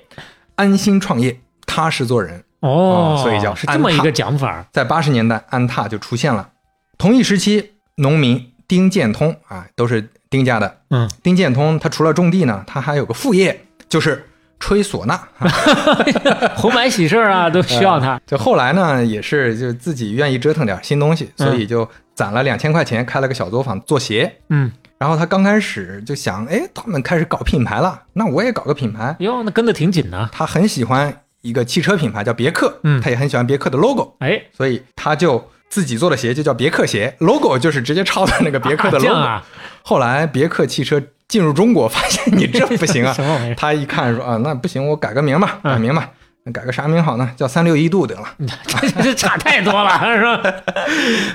[0.56, 2.44] 安心创业，踏实做人。
[2.62, 6.50] 哦哦，所以叫是这么一个讲法，在八十年代，安踏就出现了。
[6.98, 10.78] 同一时期，农民丁建通啊，都是丁家的。
[10.90, 14.26] 嗯，丁建通他除了种地呢，他还有个副业，就是
[14.62, 15.20] 吹唢呐。
[16.56, 21.86] 红白喜事啊都需要他， 就后来呢，也是就自己愿意折腾点新东西，嗯所以就
[22.16, 24.40] 攒了两千块钱，开了个小作坊做鞋。
[24.50, 29.16] 嗯，然后他刚开始就想，哎，他们开始搞品牌了，那我也搞个品牌。
[29.20, 39.42] 哟，那跟得挺紧的，他很喜欢一个汽车品牌叫别克，嗯他也很喜欢别克的 logo，哎，所以他就自己做的鞋就叫别克鞋，logo 就是直接抄的那个别克的 logo。
[39.82, 43.56] 后来别克汽车进入中国，发现你这不行啊 什，么玩意儿？
[43.56, 46.14] 他一看说啊，那不行，我改个名吧，嗯改名吧，那
[46.52, 47.32] 改个啥名好呢？
[47.38, 48.36] 叫三六一度得了。
[48.68, 50.56] 这 这差太多了， 是吧？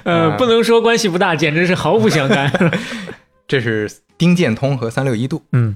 [0.05, 2.53] 呃，啊不能说关系不大，简直是毫不相干。
[3.49, 5.75] 这是丁建通和三六一度，嗯，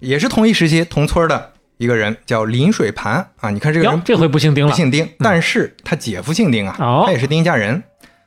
[0.00, 3.48] 也是同一时期同村的一个人，叫林水盘啊。
[3.50, 7.82] 你看这个人，这回不姓丁了，不姓丁，但是他姐夫姓丁啊，哦他也是丁家人。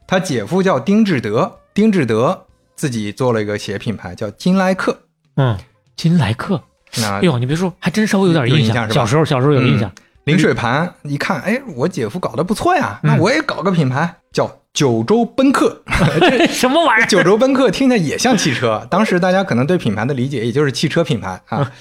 [0.07, 4.97] 他姐夫叫丁志德，丁志德自己做了一个鞋品牌叫金莱克。
[5.35, 5.55] 嗯，
[5.95, 6.63] 金莱克。
[6.99, 8.67] 那哎呦，你别说，还真稍微有点印象。
[8.67, 9.91] 印象是吧小时候，小时候有印象。
[10.27, 15.81] 林水盘一看，哎，我姐夫搞得不错呀，嗯那我也搞个品牌叫九州奔客，
[16.19, 16.45] 这。
[16.47, 17.07] 什么玩意儿？
[17.07, 21.71] 九州奔客听着也像汽车， 当时大家可能对品牌的理解也就是汽车品牌啊。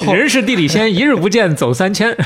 [0.00, 2.16] 人是地理仙， 一日不见走三千。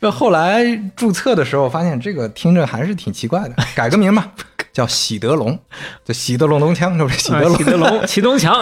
[0.00, 0.64] 那后来
[0.96, 4.32] 注册的时候发现这个听着还是挺奇怪的，改个名吧，
[4.72, 5.58] 叫喜德龙，
[6.04, 7.18] 就喜德龙东枪，是不是？
[7.18, 7.56] 喜德龙。
[7.56, 8.54] 喜德龙、祁东强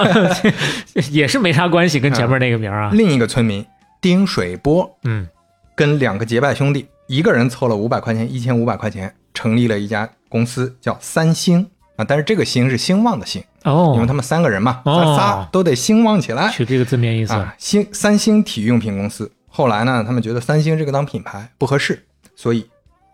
[1.13, 2.91] 也是没啥关系，跟前面那个名儿啊。
[2.95, 3.65] 另一个村民
[4.01, 5.29] 丁水波嗯，
[5.77, 11.65] 跟两个结拜兄弟，一个人凑了五百块钱，一千五百块钱，成立了一家公司，叫三星
[11.97, 12.05] 啊。
[12.09, 16.51] 但是这个兴是兴旺的兴，因为哦他，们三个人嘛，仨都得兴旺起来。
[16.51, 17.35] 取这个字面意思。
[17.35, 19.31] 啊，星三星体育用品公司。
[19.47, 22.03] 后来呢，他们觉得三星这个当品牌不合适，
[22.35, 22.67] 所以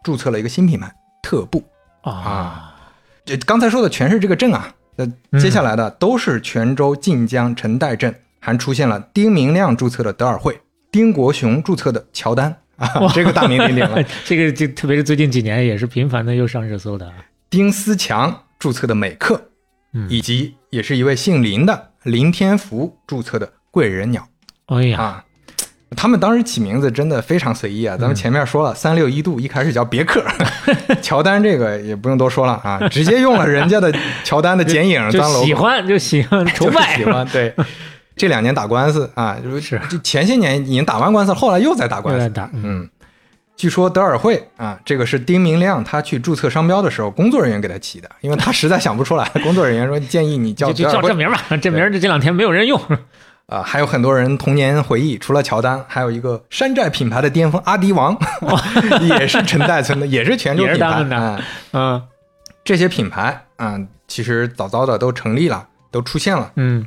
[0.05, 1.65] 注册了一个新品牌特步。
[2.03, 2.75] 啊，
[3.25, 10.61] 这刚才说的全是这个镇啊，那嗯接下来的都是泉州晋江陈代镇，还出现了丁明亮注册的德尔惠，
[10.93, 14.01] 丁国雄注册的乔丹啊，这个大名鼎鼎了。
[14.25, 17.15] 这个就特别是最近几年也是频繁的又上热搜的啊。
[17.49, 19.49] 丁思强注册的美克，
[19.95, 24.29] 嗯以及也是一位姓林的林天福注册的贵人鸟。
[24.67, 25.25] 哎呀，啊，
[25.97, 27.97] 他们当时起名字真的非常随意啊。
[27.97, 30.25] 咱们前面说了，三六一度一开始叫别克，
[31.03, 33.93] 乔丹这个也不用多说了啊，直接用了人家的
[34.25, 37.27] 乔丹的剪影当喜欢 就喜欢崇拜喜欢。
[37.29, 37.55] 对，
[38.17, 39.81] 这两年打官司啊，就是。
[39.89, 42.29] 就前些年已经打完官司，后来又在打官司。
[42.31, 42.63] 打，嗯。
[42.65, 42.91] 嗯，
[43.57, 52.81] 据说德尔惠啊，这个是丁明亮他去注册商标的时候，工作人员给他起的，因为他实在想不出来， 工作人员说建议你叫叫这名吧，这名这这两天没有人用。
[53.47, 58.17] 啊、还有很多人童年回忆，除了乔丹，还有一个山寨品牌的巅峰阿迪王，
[59.03, 61.41] 也是陈代村的， 也是泉州品牌啊。
[61.73, 62.03] 嗯。
[62.65, 66.87] 这些品牌啊、其实早早的都成立了，都出现了，嗯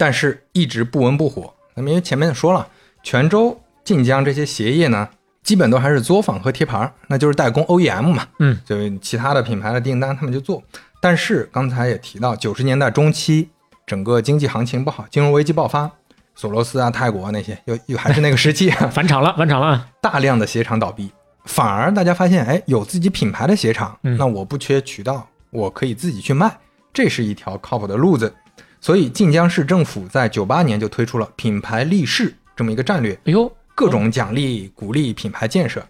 [0.00, 1.52] 但是一直不温不火。
[1.74, 2.66] 那么因为前面说了，
[3.02, 5.06] 泉州、晋江这些鞋业呢，
[5.42, 10.62] 基本都还是作坊和贴牌儿，那就是代工 OEM 嘛，嗯，就其他的品牌的订单他们就做。
[11.02, 13.50] 但是刚才也提到，九十年代中期，
[13.86, 15.90] 整个经济行情不好，金融危机爆发，
[16.34, 19.86] 索罗斯啊、泰国啊那些，又又还是那个时期啊， 返场了，返场了。
[20.00, 21.10] 大量的鞋厂倒闭，
[21.44, 26.50] 反而大家发现，哎，有自己品牌的鞋厂，嗯那我不缺渠道，我可以自己去卖，
[26.90, 28.32] 这是一条靠谱的路子。
[28.80, 35.86] 所以晋江市政府在九八年就推出了品牌立市这么一个战略，哎呦，各种奖励鼓励品牌建设，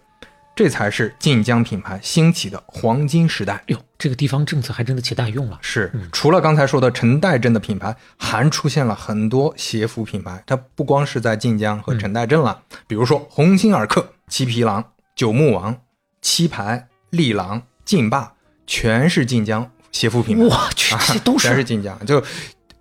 [0.55, 3.53] 这才是晋江品牌兴起的黄金时代。
[3.53, 5.57] 哎呦，这个地方政策还真的起大用了。
[5.61, 10.43] 是，除了刚才说的陈代镇的品牌，还出现了很多鞋服品牌。
[10.45, 14.83] 它不光是在晋江和陈代镇了，比如说鸿星尔克、七匹狼、
[15.15, 15.75] 九牧王、
[16.21, 18.33] 七牌、力狼、劲霸，
[18.67, 20.43] 全是晋江鞋服品牌。
[20.43, 22.05] 我去，这都是 全是是晋江。
[22.05, 22.23] 就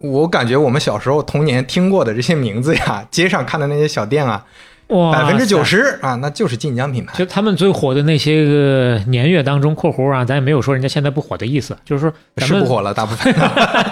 [0.00, 4.46] 我感觉我们小时候童年听过的这些名字呀，街上看的那些小店啊，
[4.88, 5.62] 哇百分之九。
[5.62, 7.26] 十啊，那就是晋江品牌就。
[7.26, 13.30] 他们最火的那些个年月当中（括弧啊），咱也没有说人家现在不火的意思，就是说咱们是不火了，大部分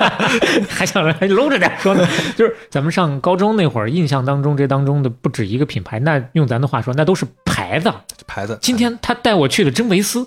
[0.66, 7.92] 还想着还搂着点说呢， 就是咱们上高中那会儿，印象当中这当中的不止一个品牌，那用咱的话说，那都是牌子。
[8.26, 8.58] 牌子。
[8.62, 10.26] 今天他带我去的真维斯，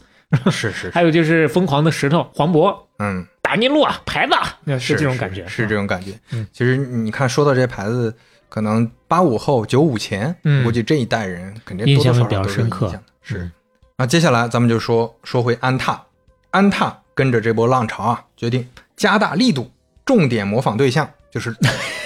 [0.52, 6.48] 是是，还有就是疯狂的石头、黄渤、嗯，达尼路啊，牌子啊，是是这种感觉，是这种感觉嗯。
[6.54, 8.16] 其实你看，说到这些牌子，
[8.48, 13.08] 可能八五后、九五前，嗯估计这一代人肯定印多多象会比较少少都是有深刻印象的。
[13.22, 13.52] 是嗯。
[13.98, 16.02] 那接下来咱们就说说回安踏，
[16.52, 19.70] 安踏跟着这波浪潮啊，决定加大力度，
[20.06, 21.54] 重点模仿对象就是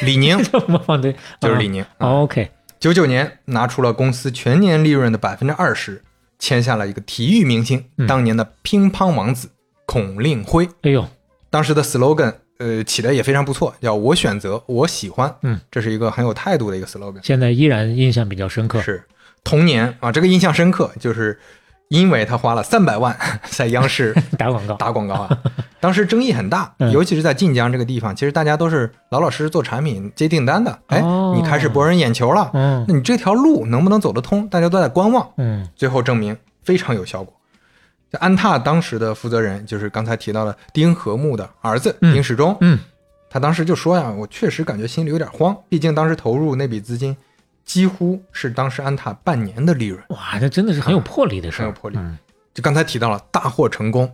[0.01, 1.86] 李宁，模仿对，就是李宁。
[1.99, 6.03] OK，九九年拿出了公司全年利润的百分之二十，
[6.39, 9.51] 签下了一个体育明星，嗯当年的乒乓王子
[9.86, 10.67] 孔令辉。
[10.81, 11.08] 哎呦，
[11.56, 15.34] 当时的 slogan，呃，起的也非常不错，叫“我选择，我喜欢”。
[15.41, 17.22] 嗯，这是一个很有态度的一个 slogan。
[17.24, 18.82] 现在依然印象比较深刻。
[18.82, 19.02] 是
[19.41, 21.39] 同年啊，这个印象深刻，就是
[21.88, 23.18] 因为他花了三百万
[23.52, 25.38] 在央视 打广告，打广告啊，
[25.80, 30.78] 当时争议很大，嗯尤其是在晋江这个地方，其实大家都是老老实实做产品、接订单的。
[30.88, 34.46] 哎，哦你开始博人眼球了，嗯那你这条路能不能走得通？
[34.50, 35.26] 大家都在观望。
[35.38, 37.34] 嗯最后证明非常有效果。
[38.15, 42.80] 这安踏当时的负责人就是刚才提到的丁和睦的儿子嗯丁世忠，嗯，
[43.30, 47.13] 他当时就说呀，我确实感觉心里有点慌，毕竟当时投入那笔资金
[47.65, 52.17] 几乎是当时安踏半年的利润，哇，这真的是很有魄力的事儿，很有魄力嗯。
[52.54, 54.10] 就刚才提到了大获成功，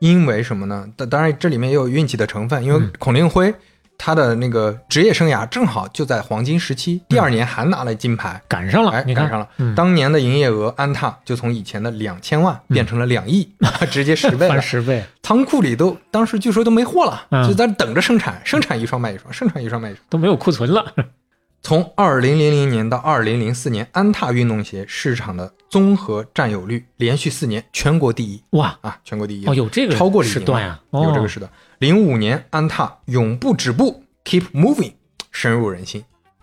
[0.00, 0.86] 因为什么呢？
[0.94, 2.92] 当当然这里面也有运气的成分，因为嗯。
[2.98, 3.54] 孔令辉
[3.98, 9.48] 他的那个职业生涯正好就在黄金时期，第二年还拿了金牌，赶上了，哎，你赶上了。
[9.58, 13.48] 嗯当年的营业额，安踏就从以前的两千万变成了两亿，
[13.90, 14.62] 直接十倍了翻。
[14.62, 20.04] 十倍，仓库里都当时据说都没货了，嗯就在等着生产，生产一双卖一双，生产一双卖一双。
[20.08, 20.92] 都没有库存了。
[21.62, 31.50] 从二零零零年到二零零四年，安踏运动鞋市场的综合占有率连续四年全国第一哇，啊，全国第一哦，有这个超过李宁时段呀，哦有这个时段。
[31.78, 34.92] 零五年，安踏永不止步，Keep Moving，
[35.30, 36.02] 深入人心，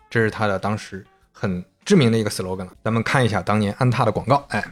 [0.09, 2.67] 这是他的当时很知名的一个 slogan 了。
[2.83, 4.63] 咱们看一下当年安踏的广告，哎，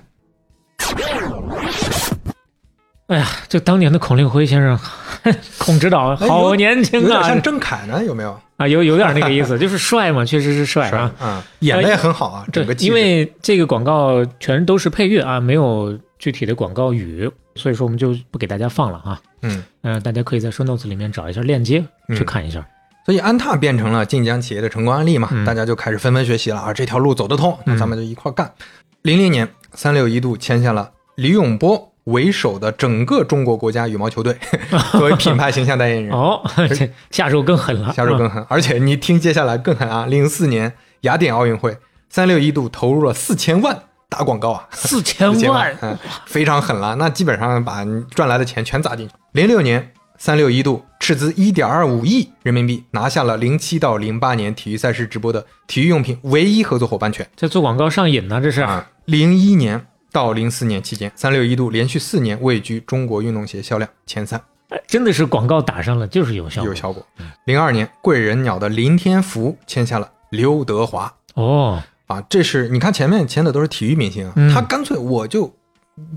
[3.07, 4.79] 哎呀，这当年的孔令辉先生，
[5.57, 8.39] 孔指导哎好年轻啊有点像郑恺呢，有没有？
[8.57, 11.11] 啊，有有点那个意思， 就是帅嘛，确实是帅啊。
[11.19, 19.19] 啊，演的也很好啊，整个因为这个广告全都是配乐啊，没有具体的广告语，所以说我们就不给大家放了啊。
[19.41, 22.63] 嗯，嗯、大家可以在 show notes 里面找一下链接嗯去看一下。
[23.03, 28.53] 所以安踏变成了晋江企业的成功案例嘛，嗯大家就开始纷纷学习了啊，这条路走得通，那嗯咱们就一块儿干。
[29.01, 34.37] 零零年，三六一度签下了李永波为首的整个中国国家羽毛球队
[34.93, 38.45] 作为品牌形象代言人， 哦，这下手更狠了，嗯下手更狠。
[38.47, 40.05] 而且你听接下来更狠啊！
[40.05, 41.75] 零四年雅典奥运会，
[42.09, 46.95] 三六一度投入了四千万打广告啊，四千万，嗯，非常狠了。
[46.95, 49.13] 那基本上把赚来的钱全砸进去。
[49.31, 58.59] 零六年，三六一度斥资一点二五亿人民币，拿下了零七到零八年体育赛事直播的体育用品唯一合作伙伴权这做广告上瘾呢，这是。
[58.59, 58.85] 啊。
[59.05, 66.69] 零一年到零四年期间，三六一度连续四年位居中国运动鞋销量前三，哎真的是广告打上了，就是有效果。
[66.69, 67.01] 有效果。
[67.45, 71.13] 零二年，贵人鸟的林天福签下了刘德华。
[71.35, 75.53] 哦，啊，这是你看前面签的都是体育明星啊，嗯他干脆我就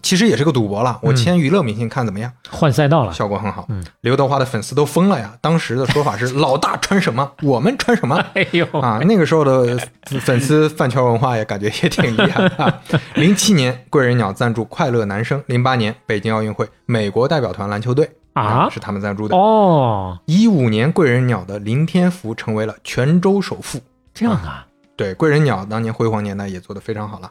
[0.02, 3.12] 其实也是个赌博了，我嗯签娱乐明星看怎么样，换赛道了。
[3.12, 3.66] 效果很好。
[3.68, 8.16] 嗯刘德华的粉丝都疯了呀，当时的说法是 老大穿什么，我们穿什么。
[8.34, 9.78] 哎呦，啊，那个时候的
[10.20, 12.80] 粉丝饭圈文化也感觉也挺厉害啊。
[13.16, 19.36] 零七年，贵人鸟赞助快乐男生；零八年，北京奥运会美国代表团篮球队啊是他们赞助的。
[19.36, 23.80] 哦，一五年，贵人鸟的林天福成为了泉州首富。
[24.14, 24.64] 这样啊，
[24.96, 27.30] 对，贵人鸟当年辉煌年代也做得非常好了。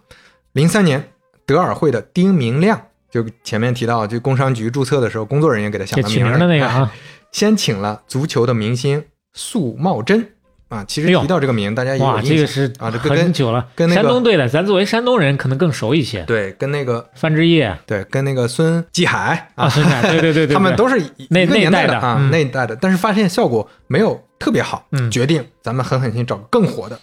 [0.54, 1.12] 零三年，
[1.46, 6.92] 德尔惠的丁明亮，就前面提到，就工商局注册的时候，工作人员给他想这的名儿的那个哎啊，
[7.32, 10.28] 先请了足球的明星素茂贞
[10.70, 10.84] 啊。
[10.88, 13.68] 其实提到这个名，大家也有，印象这个是啊，这个跟很久了。
[13.76, 16.24] 跟那个山东队的，咱作为山东人，可能更熟一些。
[16.26, 27.00] 对跟那个范志毅对跟那个孙继海啊，孙海，对对对对， 他们都是一那那一代的啊，嗯那一代的，但是发现效果没有特别好，嗯决定咱们狠狠心找更火的，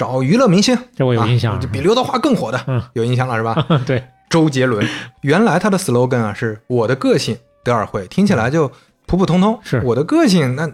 [0.00, 1.52] 找娱乐明星，这我有印象。
[1.52, 2.82] 啊就比刘德华更火的，嗯。
[2.94, 3.54] 有印象了是吧？
[3.84, 4.82] 对，周杰伦，
[5.20, 8.66] 原来他的 slogan 啊是我的个性，德尔惠，听起来就
[9.04, 9.60] 普普通通。
[9.62, 9.82] 是。
[9.84, 10.66] 我的个性，那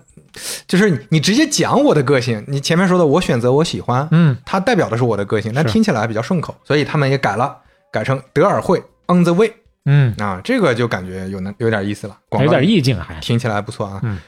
[0.69, 7.57] 就是你你直接讲我的个性，你前面说的我选择我喜欢，嗯，它代表的是我的个性，那听起来比较顺口，所以他们也改了，
[7.91, 9.53] 改成德尔惠 on the way
[9.87, 13.19] 嗯，啊，这个就感觉有那有点意思了，广有点意境还。
[13.19, 13.99] 听起来不错啊。
[14.05, 14.19] 嗯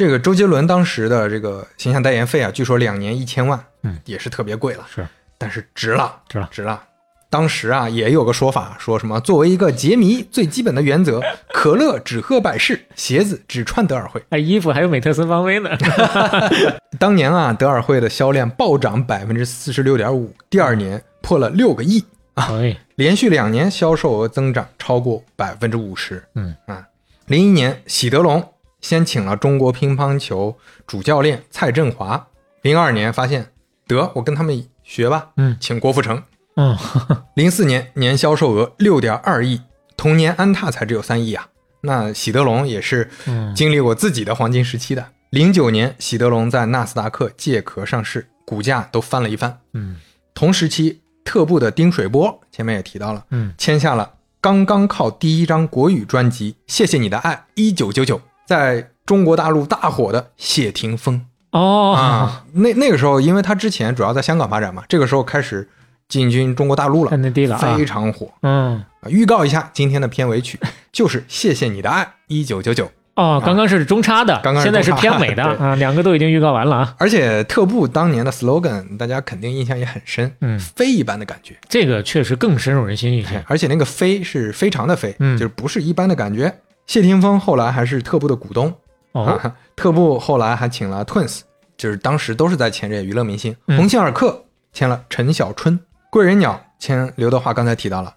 [0.00, 4.86] 这个周杰伦当时的这个形象代言费啊，据说两年一千万，嗯，也是特别贵了。
[4.88, 6.82] 是但是值了，值了值了。
[7.28, 11.20] 当时啊，也有个说法，说什么作为一个杰迷，最基本的原则，
[11.52, 14.24] 可乐只喝百事，鞋子只穿德尔惠。
[14.30, 15.68] 哎，衣服还有美特斯邦威呢。
[16.98, 22.48] 当年啊，德尔惠的销量暴涨百分之四十六点五，第二年破了六个亿，啊，
[22.94, 26.24] 连续两年销售额增长超过百分之五十。
[26.36, 26.86] 嗯啊，
[27.26, 28.42] 零一年喜德龙
[28.80, 30.56] 先请了中国乒乓球
[30.86, 32.28] 主教练蔡振华，
[32.62, 33.52] 零二年发现
[33.86, 36.22] 得我跟他们学吧，嗯请郭富城。
[36.56, 36.76] 嗯，
[37.34, 39.60] 零四年年销售额六点二亿，
[39.96, 41.48] 同年安踏才只有三亿啊。
[41.82, 45.06] 那喜德龙也是嗯经历过自己的黄金时期的。
[45.30, 49.60] 零九年，喜德龙在纳斯达克借壳上市，股价都翻了一番。
[49.72, 49.96] 嗯
[50.34, 58.20] 同时期，特步的丁水波前面也提到了，嗯，签下了刚刚靠第一张国语专辑《谢谢你的爱》一九九九，
[58.50, 62.44] 在中国大陆大火的谢霆锋哦，啊。
[62.54, 65.68] 那那个时候，因为他之前主要在香港发展嘛，这个时候开始
[66.08, 67.86] 进军中国大陆了在，内地了啊非。
[67.86, 68.28] 常火。
[68.42, 70.58] 嗯，啊预告一下今天的片尾曲，
[70.90, 72.90] 就是《谢谢你的爱》一九九九。
[73.14, 76.94] 哦，刚刚是中插的，刚刚现在是片尾的啊，两个都已经预告完了啊。
[76.98, 81.54] 而且特步当年的 slogan，大家肯定印象也很深，嗯飞一般的感觉。
[81.68, 83.44] 这个确实更深入人心一些。
[83.46, 86.52] 而且那个飞是非常的飞，嗯就是不是一般的感觉。
[86.90, 88.74] 谢霆锋后来还是特步的股东，
[89.12, 91.42] 哦，啊，特步后来还请了 Twins，
[91.76, 93.54] 就是当时都是在签这些娱乐明星。
[93.68, 93.76] 嗯。
[93.76, 95.78] 鸿星尔克签了陈小春，
[96.10, 98.12] 贵人鸟签刘德华，刚才提到了，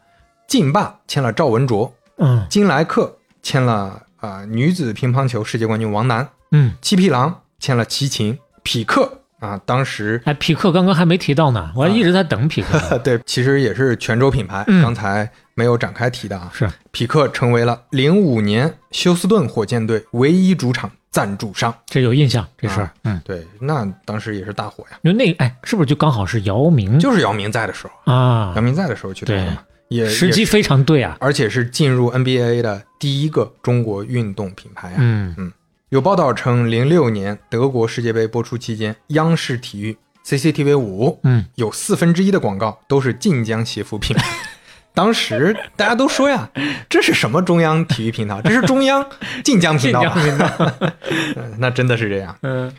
[0.47, 2.47] 劲霸签了赵文卓，嗯。
[2.49, 16.49] 金莱克签了啊、呃女子乒乓球世界冠军王楠，嗯，七匹狼签了齐秦，匹克啊，当时哎，匹克刚刚还没提到呢，我还一直在等匹克 对，其实也是泉州品牌，嗯刚才没有展开提的啊。
[16.53, 21.75] 是，匹克成为了零五年休斯顿火箭队唯一主场赞助商。
[21.85, 22.93] 这有印象这事儿啊。
[23.03, 28.61] 嗯，对，那当时也是大火呀，因为那个哎，是不是就刚好是姚明就是姚明在的时候，啊姚？
[28.61, 29.57] 明在的时候去打的嘛，
[29.89, 31.17] 也也是时机非常对啊。
[31.19, 35.35] 而且是进入 NBA 的第一个中国运动品牌嗯。
[35.37, 35.51] 嗯
[35.93, 44.25] 有报道称，零六年德国世界杯播出期间，央视体育 CCTV 五嗯，有四分之一的广告都是晋江鞋服品牌。
[44.95, 46.49] 当时大家都说呀，
[46.89, 48.41] 这是什么中央体育频道？
[48.41, 49.07] 这是中央
[49.43, 50.01] 晋江频道
[51.59, 52.35] 那真的是这样。
[52.41, 52.73] 嗯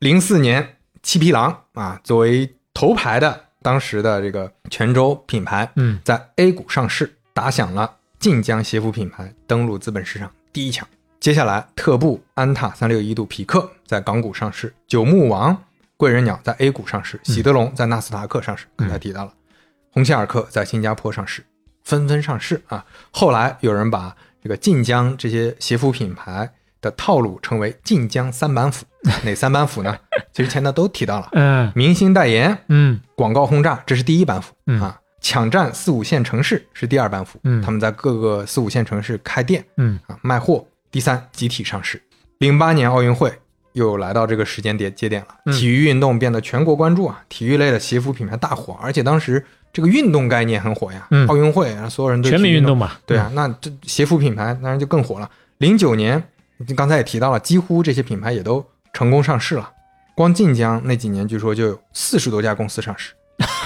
[0.00, 10.86] 零四年，七匹狼啊，作为头牌的当时的这个泉州品牌，嗯在 A 股上市，打响了晋江鞋服品牌登陆资本市场第一枪。
[11.20, 15.54] 接下来，特步、安踏、三六一度、匹克在港股上市，九牧王、
[15.98, 19.32] 贵人鸟在 A 股上市，喜德龙在纳斯达克上市，刚才提到了，
[19.92, 21.44] 鸿星尔克在新加坡上市，
[21.84, 22.86] 纷纷上市啊。
[23.10, 26.50] 后来有人把这个晋江这些鞋服品牌
[26.80, 28.86] 的套路称为晋江三板斧，
[29.22, 29.94] 哪三板斧呢？
[30.32, 34.98] 其实前头都提到了，嗯明星代言、嗯广告轰炸，这是第一板斧、嗯啊。
[35.20, 40.64] 抢占四五线城市是第二板斧，嗯他们在各个四五线城市开店嗯啊卖货。
[40.92, 42.02] 第三，集体上市。
[42.38, 43.32] 零八年奥运会
[43.74, 52.90] 又来到这个时间点节点了，嗯体育运动变得全国关注啊，体育类的鞋服品牌大火，而且当时这个运动概念很火呀，嗯奥运会啊，所有人都全民运动嘛。
[53.06, 55.30] 对啊，那这鞋服品牌当然就更火了。
[55.58, 56.20] 零九年，
[56.74, 59.70] 刚才也提到了，几乎这些品牌也都成功上市了。
[60.16, 63.12] 光晋江那几年，据说就有四十多家公司上市，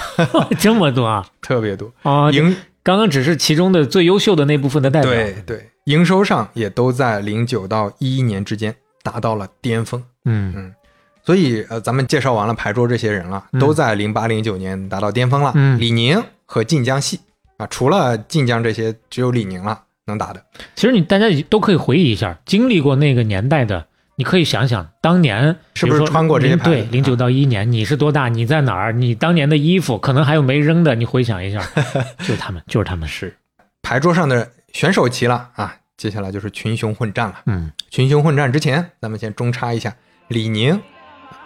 [0.61, 1.27] 这么多啊！
[1.41, 1.91] 特别多。
[2.03, 5.11] 啊，营刚刚只是其中的最优秀的那部分的代表。
[5.11, 10.03] 对对，营收上也都在零九到一一年之间达到了巅峰。
[10.25, 10.75] 嗯嗯
[11.23, 15.53] 所以呃，咱们介绍完了牌桌这些人了，嗯都在零八零九年达到巅峰了。
[15.55, 17.19] 嗯李宁和晋江系
[17.57, 20.45] 啊，除了晋江这些，只有李宁了能打的。
[20.75, 28.29] 其实你大家都可以回忆一下，经历过那个年代的，你可以想想当年是不是穿过这些零牌对，零九到一年，你是多大？
[28.29, 28.93] 你在哪儿？
[28.93, 31.63] 你当年的衣服可能还有没扔的，你回想一下，
[32.21, 33.09] 就是他们，就是他们。
[33.09, 33.35] 是
[33.83, 37.37] 牌桌上的选手齐了啊，接下来就是群雄混战了。
[37.47, 39.95] 嗯，群雄混战之前，咱们先中插一下
[40.27, 40.83] 李宁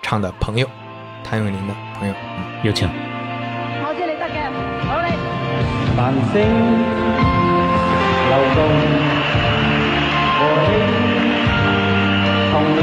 [0.01, 0.67] 唱的《朋友》，
[1.23, 2.15] 谭咏麟的《朋友》。
[2.39, 2.89] 嗯有请。
[2.89, 4.51] 我知你得嘅，
[4.89, 5.13] 好你。
[5.95, 6.41] 繁星
[8.29, 8.59] 流動，
[10.35, 10.73] 和你
[12.51, 12.81] 同路，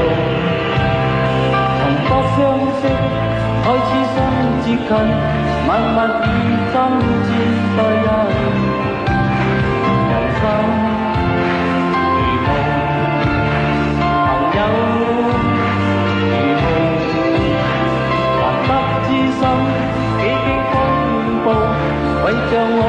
[1.81, 2.39] 從不相
[2.79, 2.83] 識
[3.65, 3.91] 開始
[10.45, 12.47] 如同
[13.97, 14.01] 朋
[14.55, 14.59] 友，
[16.31, 16.63] 如同
[18.39, 18.69] 还不
[19.05, 19.41] 知心
[20.19, 20.73] 几经风
[21.45, 21.47] 暴，
[22.25, 22.79] 为着我。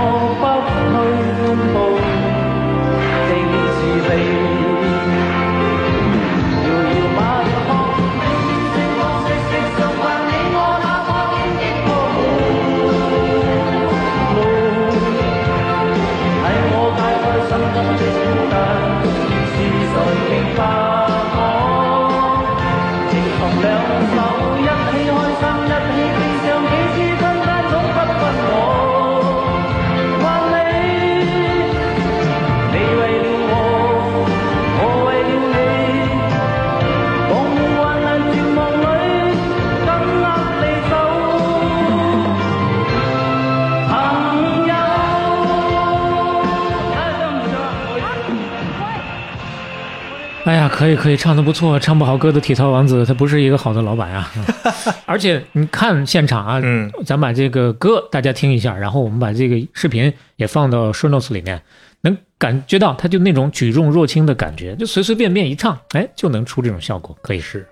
[50.87, 54.31] 可以可以，唱的不错，唱不好歌的体操王子，他不是一个好的老板呀。
[55.05, 61.61] 而且你看现场啊，嗯，咱把这个歌大家听一下，然后我们把这个视频也放到 show notes 里面，
[62.03, 67.67] 能感觉到他就那种举重若轻的感觉，就随随便便一唱，哎，就能出这种效果，可以是。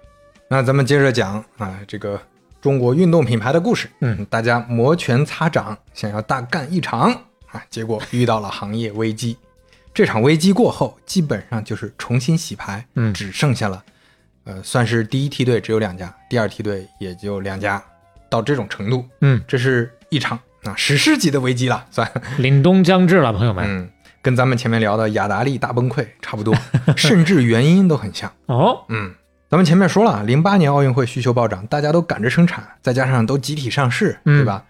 [0.49, 2.21] 那咱们接着讲啊，这个
[2.61, 3.89] 中国运动品牌的故事。
[4.01, 7.13] 嗯，大家摩拳擦掌，想要大干一场
[7.53, 9.37] 啊，结果遇到了行业危机。
[9.95, 13.83] 这场危机过后，基本上就是重新洗牌，嗯只剩下了，
[14.43, 17.81] 呃，算是第一梯队只有两家，第二梯队也就两家，
[18.29, 22.11] 到这种程度，嗯，这是一场啊史诗级的危机了，算。
[22.39, 23.65] 凛冬将至了，朋友们。
[23.65, 23.89] 嗯，
[24.21, 26.53] 跟咱们前面聊的雅达利大崩溃差不多，
[26.97, 28.33] 甚至原因都很像。
[28.47, 29.15] 哦，嗯，
[29.49, 34.65] 咱们前面说了，零八年奥运会需求暴涨，大家都赶着生产，再加上都集体上市，嗯对吧？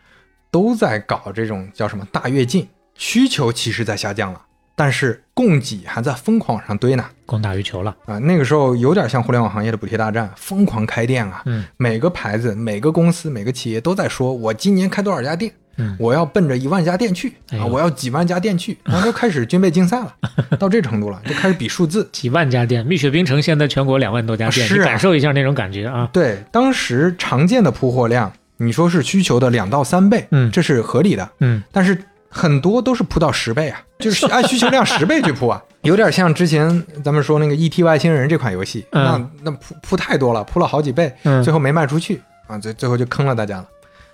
[0.50, 4.40] 都在搞这种叫什么大跃进，需求其实在下降了，
[4.74, 7.04] 但是供给还在疯狂往上堆呢。
[7.26, 7.96] 供大于求了。
[8.06, 11.42] 啊，那个时候有点像互联网行业的补贴大战，疯狂开店啊！
[11.46, 20.14] 嗯，每个牌子、每个公司、每个企业都在说，我今年开多少家店，嗯我要奔着一万家店去啊，我要几万家店去， 然后就开始军备竞赛了，
[20.58, 22.08] 到这程度了，就开始比数字。
[22.12, 26.08] 几万家店，蜜雪冰城现在全国两万多家店，是啊你感受一下那种感觉啊。
[26.12, 31.28] 对，当时常见的铺货量，你说是需求的两到三倍，嗯这是合理的。
[31.40, 31.96] 嗯，但是
[32.36, 37.84] 很多都是铺到十倍啊， 就是按需求量十倍去铺啊， 有点像之前咱们说那个《E.T.
[37.84, 43.68] 外星人》这款游戏，嗯那那铺铺太多了，铺了好几倍，嗯最后没卖出去啊，最最后就坑了大家了。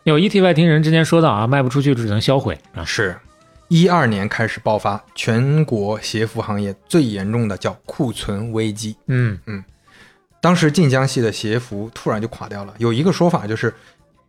[0.05, 2.85] 有 ET 外星人之前说到啊，卖不出去只能销毁啊。
[2.85, 3.17] 是，
[3.69, 9.65] 一二年开始爆发全国鞋服行业最严重的叫库存危机，嗯嗯
[10.43, 12.73] 当时晋江系的鞋服突然就垮掉了。
[12.79, 13.73] 有一个说法就是，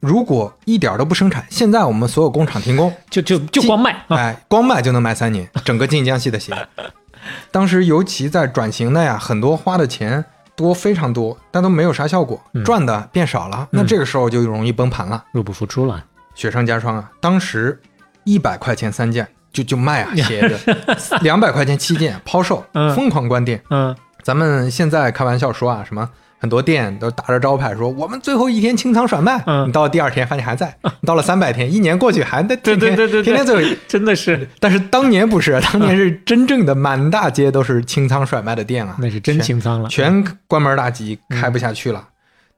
[0.01, 4.17] 如果一点儿都不生产，现在我们所有工厂停工，就就就光卖啊。
[4.17, 6.53] 哎，光卖就能卖三年，整个晋江系的鞋。
[7.51, 10.25] 当时尤其在转型的呀，很多花的钱
[10.55, 16.03] 多非常多，但都没有啥效果，嗯赚的变少了，那这个时候就容易崩盘了，入不敷出了。
[16.33, 17.11] 雪上加霜啊！
[17.19, 17.79] 当时
[18.23, 20.75] 一百块钱三件就就卖啊鞋子，
[21.21, 23.61] 两百块钱七件抛售，嗯疯狂关店。
[23.69, 26.09] 嗯，咱们现在开玩笑说啊，什么
[26.41, 33.77] 很多店都打着招牌说我们最后一天清仓甩卖，嗯你到第二天发现还在， 你到了三百天，一年过去还在对天天对对对对天天最后一。
[33.87, 39.87] 真的是但是当年不是， 当年是真正的满大街都是清仓甩卖的店啊，那是真清仓了。
[39.87, 42.07] 全关门大吉，开不下去了。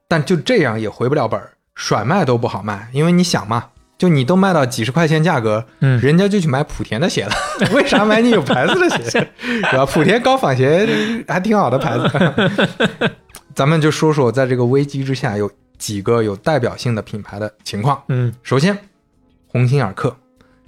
[0.08, 3.66] 但就这样也回不了本儿，甩卖都不好卖，因为你想嘛，
[3.98, 7.32] 就你都卖到几十块钱价格，嗯人家就去买莆田的鞋了，
[7.74, 9.28] 为啥买你有牌子的鞋？
[9.42, 9.86] 是吧？
[9.86, 10.88] 莆田高仿鞋
[11.28, 13.12] 还挺好的牌子。
[13.56, 18.02] 咱们就说说，在这个危机之下，有几个有代表性的品牌的情况。
[18.08, 18.78] 嗯首先，
[19.48, 20.16] 鸿星尔克，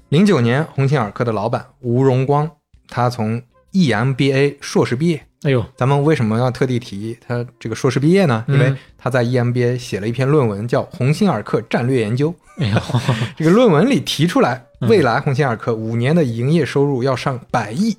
[0.10, 2.50] 零九年，鸿星尔克的老板吴荣光，
[2.88, 5.26] 他从 E EMBA 硕士毕业。
[5.44, 8.44] 哎呦，咱们为什么要特地提他这个硕士毕业呢？
[8.48, 12.34] 因为嗯他在 E EMBA 写了一篇论文，叫《鸿星尔克战略研究》。
[12.64, 12.80] 哎呦，
[13.38, 17.96] 这个论文里提出来，嗯未来鸿星尔克五年的营业收入要上百亿，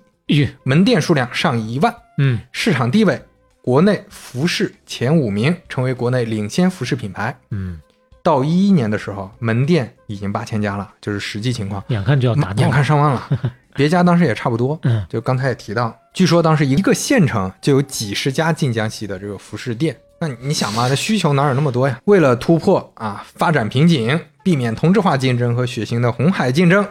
[0.64, 3.20] 门店数量上一万，嗯市场地位
[3.66, 7.36] 国内服饰前五名，成为国内领先服饰品牌。
[7.50, 7.80] 嗯，
[8.22, 12.70] 到一一年的时候，门店已经八千家了，就是实际情况，眼看就要达到眼。
[12.70, 13.28] 看上万了。
[13.74, 19.96] 别家当时也差不多，嗯就刚才也提到，据说当时一个县城就有几十家晋江系的这个服饰店。
[20.20, 21.98] 那你想嘛，那需求哪有那么多呀？
[22.04, 26.86] 为了突破啊发展瓶颈，避免同质化竞争和血腥的红海竞争，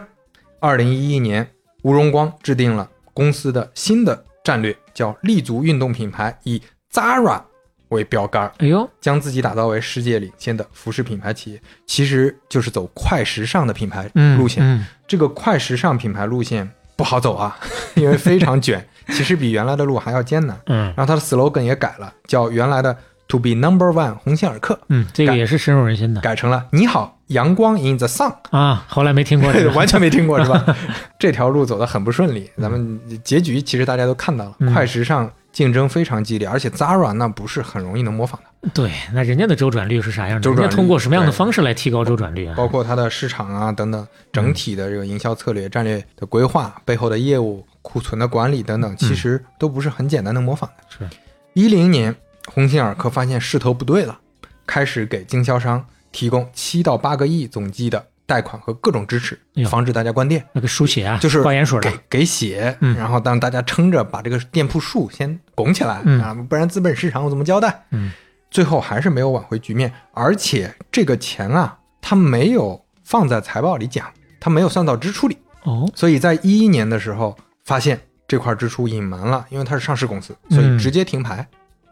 [0.60, 1.48] 二零一一年，
[1.84, 7.42] 吴荣光制定了公司的新的战略，叫立足运动品牌，以 Zara
[7.90, 14.64] 为标杆，哎呦，将自己打造为世界领先的服饰品牌企业，其实就是走快时尚的品牌嗯，路线。
[14.64, 17.56] 嗯这个快时尚品牌路线不好走啊，
[17.94, 20.58] 因为非常卷，其实比原来的路还要艰难。
[20.66, 22.96] 嗯然后它的 slogan 也改了，叫原来的
[23.28, 28.84] To be number one 鸿星尔克，嗯，这个也是深入人心的改成了你好阳光 in the sun，啊。
[28.88, 30.64] 后来没听过这个， 完全没听过是吧？
[31.18, 38.70] 这条路走得很不顺利，咱们结局其实大家都看到了，嗯快时尚竞争非常激烈，而且 Zara 那不是很容易能模仿的。
[38.72, 40.42] 对，那人家的周转率是啥样的？
[40.42, 42.54] 周转率人家通过什么样的方式来提高周转率啊？
[42.56, 50.84] 包括它的市场啊等等，整体的这个营销策略、战略的规划、背后的业务、库存的管理等等，其实都不是很简单能模仿的。
[50.96, 51.16] 是，
[51.54, 52.14] 一零年，
[52.46, 54.18] 鸿星尔克发现势头不对了，
[54.66, 59.38] 开始给经销商提供七到八个亿总计的贷款和各种支持
[59.68, 62.96] 防止大家关店，那个输血啊，就是挂盐水的给，给血，嗯。
[62.96, 66.20] 然后让大家撑着把这个店铺数先拱起来、嗯。
[66.20, 67.84] 啊，不然资本市场我怎么交代？
[67.90, 68.10] 嗯，
[68.50, 74.06] 最后还是没有挽回局面，而且这个钱啊，他没有放在财报里讲，
[74.40, 81.46] 他没有算到支出里，哦，所以在一一年的时候发现这块支出隐瞒了，因为它是上市公司，所以直接停牌。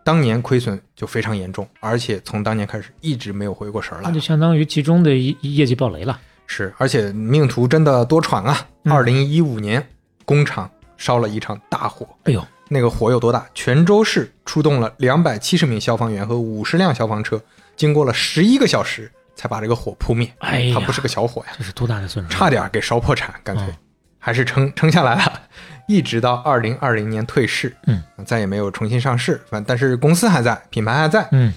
[0.05, 4.21] 当年亏损就非常严重，而且从当年开始一直没有回过神儿来那就。
[4.21, 6.21] 相当于其中的一一业绩暴雷了。
[6.47, 8.69] 是，而且命途真的多舛啊！
[8.85, 9.85] 嗯二零一五年，
[10.27, 13.47] 工厂烧了一场大火，哎呦，那个火有多大？
[13.55, 17.41] 泉州市出动了两百七十名消防员和五十辆消防车，
[17.77, 20.31] 经过了十一个小时才把这个火扑灭。
[20.41, 22.31] 哎呀它不是个小火呀，这是多大的损失？
[22.31, 23.77] 差点给烧破产，干脆、嗯
[24.25, 25.41] 还是撑撑下来了，
[25.87, 29.39] 一直到二零二零年退市，嗯，再也没有重新上市。
[29.51, 31.29] 反但是公司还在，品牌还在。
[31.33, 31.53] 嗯，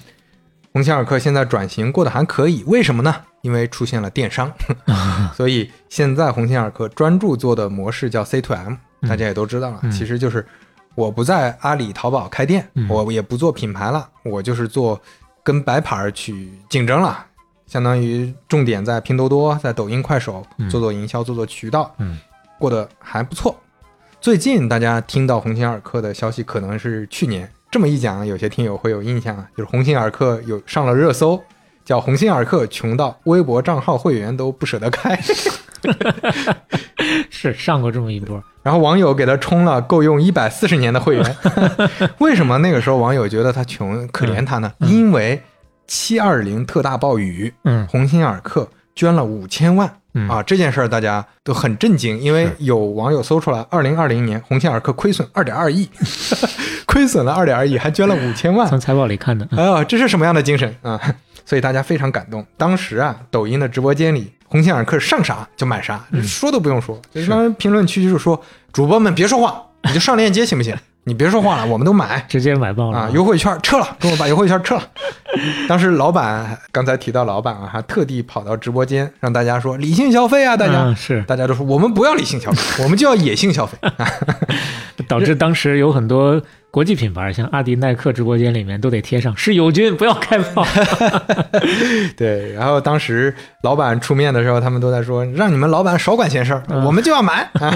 [0.74, 3.16] 鸿星尔克现在转型过得还可以，为什么呢？
[3.40, 4.52] 因为出现了电商，
[5.34, 10.46] 所以现在鸿星尔克专注做的模式叫 C to M，嗯大家也都知道了，嗯其实就是
[10.94, 15.00] 我不在阿里、淘宝开店，嗯我也不做品牌了，我就是做
[15.42, 17.24] 跟白牌儿去竞争了。
[17.66, 22.18] 相当于重点在拼多多、在抖音、快手嗯做做营销、做做渠道，嗯，
[22.58, 23.58] 过得还不错。
[24.20, 27.48] 最近大家听到鸿星尔克的消息，可能是去年。
[27.70, 31.38] 这么一讲，有些听友会有印象啊，就是鸿星尔克有上了热搜，
[31.84, 35.20] 叫鸿星尔克穷到微博账号会员都不舍得开，
[37.28, 38.42] 是上过这么一波。
[38.62, 41.36] 然后网友给他充了够用一百四十年的会员。
[42.18, 44.72] 为什么那个时候网友觉得他穷，可怜他呢？
[44.80, 45.42] 因为
[45.86, 49.97] 七二零特大暴雨，嗯鸿星尔克捐了五千万。
[50.18, 55.88] 嗯啊，这件事儿大家都很震惊，因为有网友搜出来，二零二零年鸿星尔克亏损二点二亿，
[56.86, 59.46] 亏损了二点二亿，还捐了五千万从，财报里看的。
[59.52, 61.00] 嗯哎呀，这是什么样的精神啊？
[61.44, 62.44] 所以大家非常感动。
[62.56, 67.00] 当时啊，抖音的直播间里，鸿星尔克上啥就买啥，说都不用说。
[67.12, 68.38] 就是当时评论区就是说，
[68.72, 70.76] 主播们别说话，你就上链接行不行？
[71.04, 72.22] 你别说话了，我们都买。
[72.28, 74.82] 直接买爆了啊，优惠券撤了，跟我把优惠券撤了。
[75.68, 83.76] 当时老板刚才提到老板啊，还特地跑到直播间让大家说理性消费啊，大家、嗯是大家都说我们不要理性消费， 我们就要野性消费。
[85.06, 90.66] 导致当时有很多国际品牌，像阿迪、耐克直播间里面都得贴上是友军，不要开炮。
[92.16, 97.48] 对，然后当时老板出面的时候，他们都在说让你们老板少管闲事儿，嗯我们就要买。
[97.54, 97.72] 啊、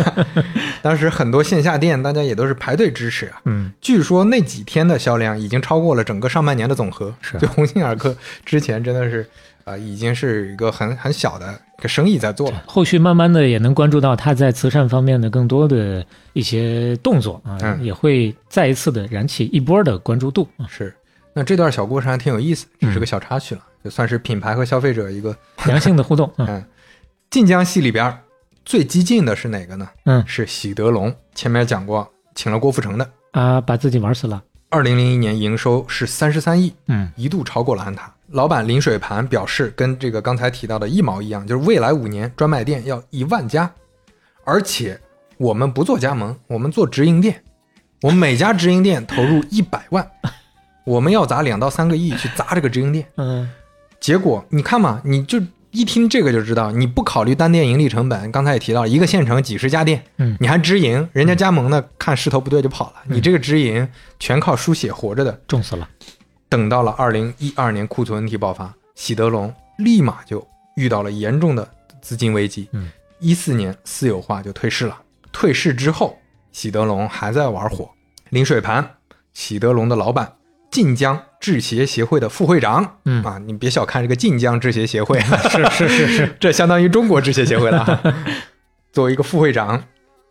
[0.83, 3.41] 当时很多线下店大家也都是排队支持啊。
[3.45, 7.15] 嗯，据说那几天的销量已经超过了整个上半年的总和。
[7.21, 9.29] 是就鸿星尔克之前真的是，
[9.65, 12.63] 呃，已经是一个很很小的一个生意在做了。
[12.67, 20.67] 后续慢慢的也能关注到他在慈善方面的更多的一些动作啊，嗯也会再一次的燃起一波的关注度啊。
[20.69, 20.95] 是，
[21.35, 25.37] 那这段小故事还挺有意思，只是嗯个小插曲了，就算是品牌和消费者一个。
[25.67, 26.65] 良性的互动，嗯 嗯，
[27.29, 28.17] 晋江系里边
[28.65, 29.89] 最激进的是哪个呢？
[30.05, 31.13] 嗯是喜德龙。
[31.35, 33.11] 前面讲过，请了郭富城的。
[33.33, 34.41] 啊，把自己玩死了，
[34.73, 38.11] 二零零一年营收是三十三亿，嗯一度超过了安踏。
[38.29, 43.71] 老板林水盘表示，跟这个刚才提到的一毛一样，就是未来五年专卖店要一万家，
[44.45, 44.99] 而且
[45.37, 47.45] 我们不做加盟，我们做直营店，
[48.01, 50.11] 我们每家直营店投入一百万，
[50.87, 53.07] 我们要砸两到三个亿去砸这个直营店。
[53.19, 53.51] 嗯
[54.01, 55.39] 结果你看嘛，你就
[55.73, 63.89] 一听这个就知道，你不考虑单店盈利成本，刚才也提到了，一个县城几十家店，嗯你还直营，人家加盟的看势头不对就跑了，你这个直营
[64.21, 65.41] 全靠输血活着的。
[65.49, 65.89] 重死了，
[66.49, 70.47] 等到了二零一二年库存问题爆发，喜德龙立马就
[70.77, 71.67] 遇到了严重的
[72.03, 72.69] 资金危机。
[72.73, 75.01] 嗯，一四年私有化就退市了。
[75.33, 76.19] 退市之后，
[76.53, 77.91] 喜德龙还在玩火。
[78.29, 78.97] 林水盘，
[79.33, 80.35] 喜德龙的老板，
[80.73, 82.97] 晋江制鞋协会的副会长。
[83.05, 88.03] 嗯啊，你别小看这个晋江制鞋协会，是是是是， 这相当于中国制鞋协会了啊。
[88.93, 89.85] 作为一个副会长，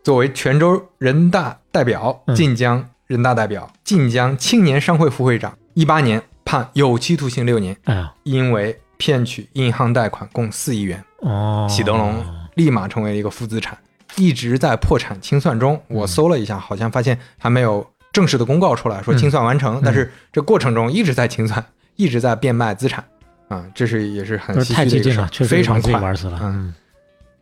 [0.04, 12.24] 作为泉州人大代表、嗯晋江人大代表、晋江青年商会副会长，一八年判有期徒刑六年，哎呀，因为骗取银行贷款共四亿元，哦，喜德龙
[12.54, 13.76] 立马成为了一个负资产，
[14.16, 15.80] 一直在破产清算中。
[15.88, 21.64] 我搜了一下，好像发现还没有正式的公告出来说清算完成，但是这过程中一直在清算，
[21.96, 23.04] 一直在变卖资产。
[23.48, 26.00] 啊，这是也是很不是唏嘘的事儿太激进了，确实非常快。
[26.00, 26.74] 玩死了，嗯。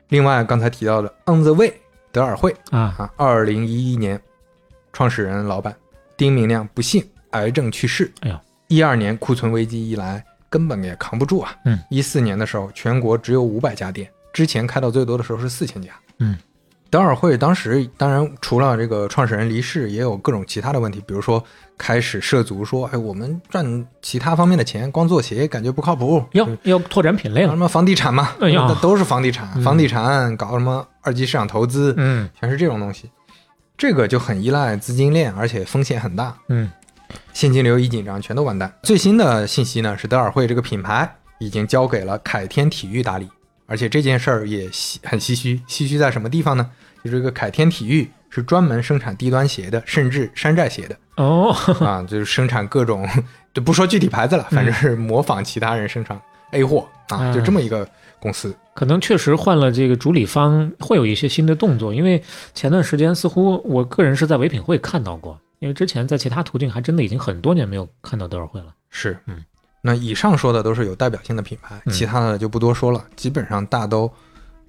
[0.09, 1.73] 另外，刚才提到的 On the Way
[2.11, 4.21] 德尔惠啊，啊，二零一一年
[4.93, 5.73] 创始人老板
[6.17, 8.11] 丁明亮不幸癌症去世。
[8.23, 11.55] 哎呦，一二年库存危机一来，根本也扛不住啊。
[11.65, 15.93] 嗯，一四年的时候，全国只有五百家店，之前开到最多的时候是四千家。
[16.19, 16.37] 嗯，
[16.91, 21.43] 德尔惠当时当然除了这个创始人离世，也有各种其他的问题，比如说
[21.79, 26.25] 开始涉足说，哎，我们赚其他方面的钱，光做鞋感觉不靠谱。
[26.33, 33.09] 要要拓展品类了，什么房地产嘛，那都是房地产，嗯房地产搞什么二级市场投资，嗯全是这种东西。
[33.79, 36.69] 这个就很依赖资金链，而且风险很大，嗯
[37.33, 38.71] 现金流一紧张，全都完蛋。
[38.83, 43.29] 最新的信息呢是德尔惠这个品牌已经交给了凯天体育打理，
[43.71, 46.69] 而且这件事儿也唏很唏嘘，唏嘘在什么地方呢？
[47.05, 51.51] 就这个凯天体育是专门生产低端鞋的，甚至山寨鞋的哦，
[51.81, 53.09] 啊，就是生产各种，
[53.55, 58.55] 就不说具体牌子了，反正是模仿其他人生产 A 货啊，嗯就这么一个公司。
[58.75, 61.95] 可能确实换了这个主理方，会有一些新的动作。
[61.95, 62.23] 因为
[62.55, 68.75] 前段时间似乎我个人是在唯品会看到过，因为之前在其他途径还真的已经很多年没有看到德尔惠了。
[68.91, 69.45] 是，嗯，
[69.83, 74.11] 那以上说的都是有代表性的品牌，嗯其他的就不多说了，基本上大都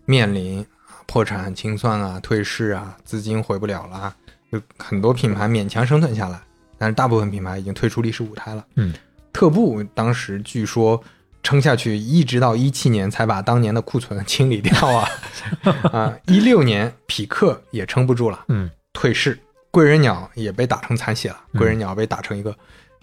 [0.05, 4.15] 面临啊破产、清算啊、退市啊、资金回不了了啊，
[4.51, 6.41] 就很多品牌勉强生存下来，
[6.77, 8.65] 但是大部分品牌已经退出历史舞台了。
[8.75, 8.93] 嗯，
[9.33, 11.01] 特步当时据说
[11.43, 15.09] 撑下去，一直到一七年才把当年的库存 清理掉啊，
[15.91, 19.37] 啊，一六年匹克也撑不住了，嗯，退市，
[19.71, 22.55] 贵人鸟也被打成残血了，嗯贵人鸟被打成一个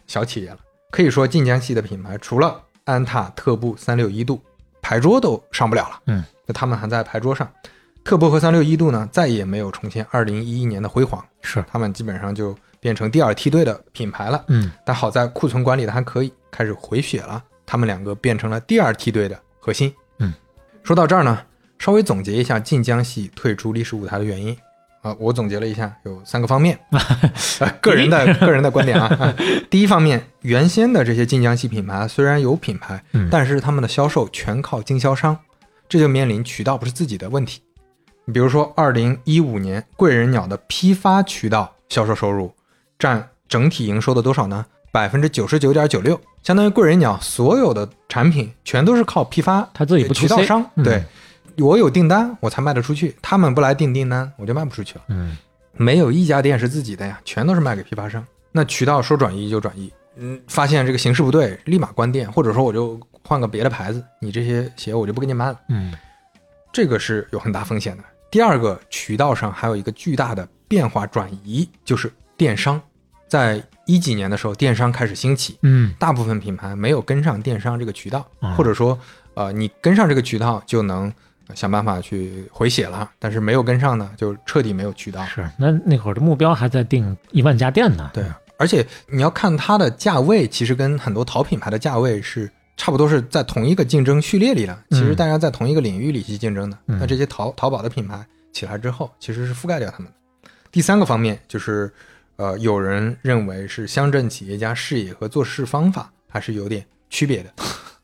[0.07, 0.59] 小企业了。
[0.91, 4.41] 可以说晋江系的品牌，除了安踏、特步、三六一度，
[4.81, 6.01] 牌桌都上不了了。
[6.07, 7.49] 嗯，就他们还在牌桌上。
[8.05, 14.43] 特步和三六一度呢，再也没有重现二零一一年的辉煌，是，他们基本上就变成第二梯队的品牌了。
[14.49, 17.45] 嗯但好在库存管理的还可以，开始回血了。
[17.67, 19.93] 他们两个变成了第二梯队的核心。
[20.21, 20.33] 嗯，
[20.83, 21.39] 说到这儿呢，
[21.79, 24.57] 稍微总结一下晋江系退出历史舞台的原因
[25.03, 26.79] 啊，我总结了一下，有三个方面，
[27.61, 29.07] 呃个人的个人的观点啊。
[29.21, 29.35] 啊
[29.71, 35.39] 第一方面，原先的这些晋江系品牌虽然有品牌，嗯但是他们的销售全靠经销商，
[35.89, 37.61] 这就面临渠道不是自己的问题。
[38.25, 42.53] 你比如说，二零一五年贵人鸟的批发渠道销售收入
[42.99, 44.67] 占整体营收的多少呢？
[44.91, 50.65] 百分之九十九点九六，相当于贵人鸟所有的产品全都是靠批发他自己不渠道商。
[50.75, 51.05] 嗯对，
[51.59, 55.05] 我有订单我才卖得出去，他们不来订订单，我就卖不出去了。
[55.09, 55.37] 嗯
[55.81, 58.25] 没有一家店是自己的呀，全都是卖给批发商。
[58.51, 65.61] 那渠道说转移就转移，嗯，发现这个形势不对，立马关店，或者说我就换个别的牌子，你这些鞋我就不给你卖了。
[65.69, 65.95] 嗯
[66.73, 68.03] 这个是有很大风险的。
[68.31, 72.81] 第二个，渠道上还有一个巨大的变化转移，就是电商。
[73.29, 78.99] 在一几年的时候，电商开始兴起，嗯大部分品牌没有跟上电商这个渠道，啊或者说，
[79.35, 81.13] 呃，你跟上这个渠道就能
[81.55, 85.25] 想办法去回血了，但是没有跟上呢，就彻底没有渠道。
[85.27, 85.49] 是。
[85.57, 88.11] 那那会儿的目标还在定一万家店呢。
[88.13, 88.25] 对，
[88.59, 94.79] 而且你要看它的价位，其实跟很多淘品牌的价位是差不多是在同一个竞争序列里的。
[94.91, 96.79] 其实大家在同一个领域里去竞争的。
[96.87, 100.51] 嗯那这些淘淘宝的品牌起来之后，其实是覆盖掉他们的。
[100.71, 101.91] 第三个方面就是，
[102.37, 107.51] 呃，有人认为是乡镇企业家视野和做事方法还是有点区别的，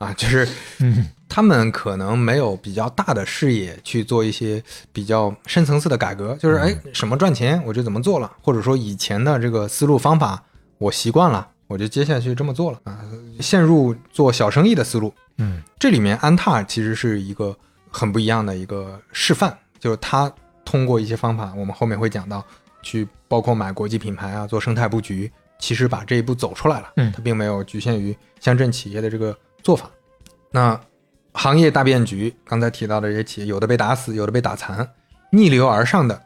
[0.05, 0.47] 啊，就是
[0.81, 10.41] 嗯他们可能没有比较大的视野去做一些比较深层次的改革，就是哎，什么赚钱我就怎么做了，或者说以前的这个思路方法
[10.79, 13.01] 我习惯了，我就接下去这么做了啊，
[13.41, 15.13] 陷入做小生意的思路。
[15.39, 17.57] 嗯这里面安踏其实是一个
[17.91, 20.33] 很不一样的一个示范，就是他
[20.65, 22.45] 通过一些方法，我们后面会讲到，
[22.83, 26.93] 去包括买国际品牌啊，做生态布局，其实把这一步走出来了。
[26.97, 29.91] 嗯它并没有局限于乡镇企业的这个做法。
[30.53, 30.81] 那
[31.33, 34.89] 行业大变局，刚才提到的这些企业，有的被打死，有的被打残，
[35.31, 36.23] 逆流而上的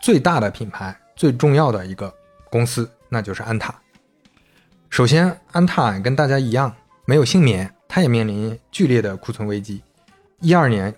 [0.00, 2.14] 最大的品牌，最重要的一个
[2.48, 3.74] 公司，那就是安踏。
[4.88, 6.72] 首先，安踏跟大家一样
[7.06, 9.82] 没有幸免，它也面临剧烈的库存危机。
[10.38, 10.94] 一二年，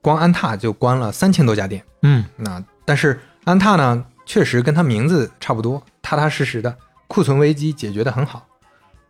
[0.00, 1.84] 光安踏就关了三千多家店。
[2.02, 6.74] 嗯那但是安踏呢，确实跟它名字差不多，踏踏实实的，
[7.08, 8.46] 库存危机解决的很好。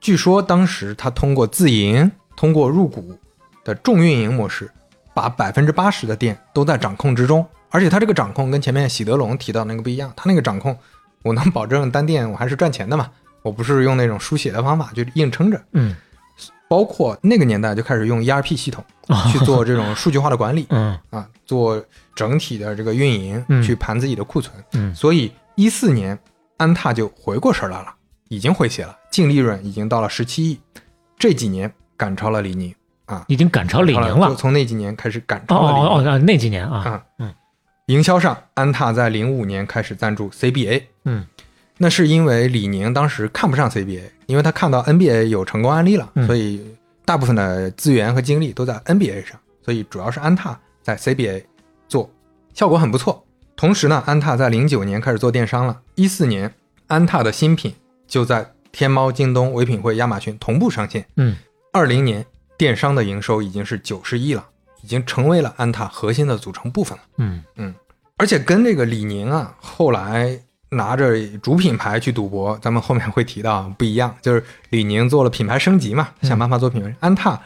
[0.04, 3.18] 据说当时他通过自营，通过入股
[3.64, 4.70] 的重运营模式，
[5.14, 7.42] 把百分之八十的店都在掌控之中。
[7.70, 10.76] 而且他这个掌控跟前面喜德龙提到那个不一样，他那个掌控，
[11.22, 15.58] 我能保证单店我还是赚钱的嘛，我不是用那种输血的方法就硬撑着。
[15.72, 15.96] 嗯
[16.68, 18.84] 包括那个年代就开始用 ERP 系统
[19.32, 21.82] 去做这种数据化的管理 嗯啊，做
[22.14, 24.54] 整体的这个运营嗯，去盘自己的库存。
[24.74, 26.18] 嗯所以一四年
[26.58, 27.94] 安踏就回过神来了，
[28.28, 30.58] 已经回血了，净利润已经到了十七亿。
[31.16, 34.34] 这几年赶超了李宁啊，已经赶超李宁就了。
[34.34, 35.86] 从那几年开始赶哦超了李宁。
[35.86, 37.32] 哦哦哦，那几年啊，啊嗯
[37.86, 41.24] 营销上，安踏在零五年开始赞助 CBA，嗯
[41.78, 46.60] 那是因为李宁当时看不上 CBA，因为他看到 NBA 有成功案例了，嗯所以
[47.04, 51.44] 大部分的资源和精力都在 NBA 上，所以主要是安踏在 CBA
[51.86, 52.10] 做，
[52.52, 53.24] 效果很不错。
[53.54, 56.52] 同时呢，安踏在零九年开始做电商了，一四年
[56.88, 57.72] 安踏的新品
[58.08, 61.06] 就在天猫、京东、唯品会、亚马逊同步上线。
[61.16, 61.36] 嗯
[61.72, 62.24] 二零年
[62.58, 64.44] 电商的营收已经是九十亿了，
[64.82, 67.04] 已经成为了安踏核心的组成部分了。
[67.18, 67.74] 嗯嗯
[68.16, 70.38] 而且跟这个李宁啊，后来
[70.70, 76.94] 拿着主品牌去赌博，咱们后面会提到不一样，就是李宁做了品牌升级嘛，想办法做品牌。
[77.00, 77.40] 安踏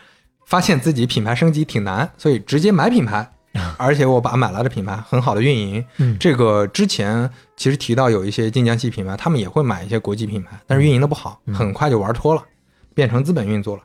[0.45, 3.31] 发现自己品牌升级挺难，所以直接买品牌，
[3.79, 5.85] 而且我把买来的品牌很好的运营。
[5.99, 12.43] 嗯这个之前其实提到有一些晋江系品牌，他们也会买一些国际品牌，但是运营的不好，嗯很快就玩脱了，
[12.95, 13.83] 变成资本运作了。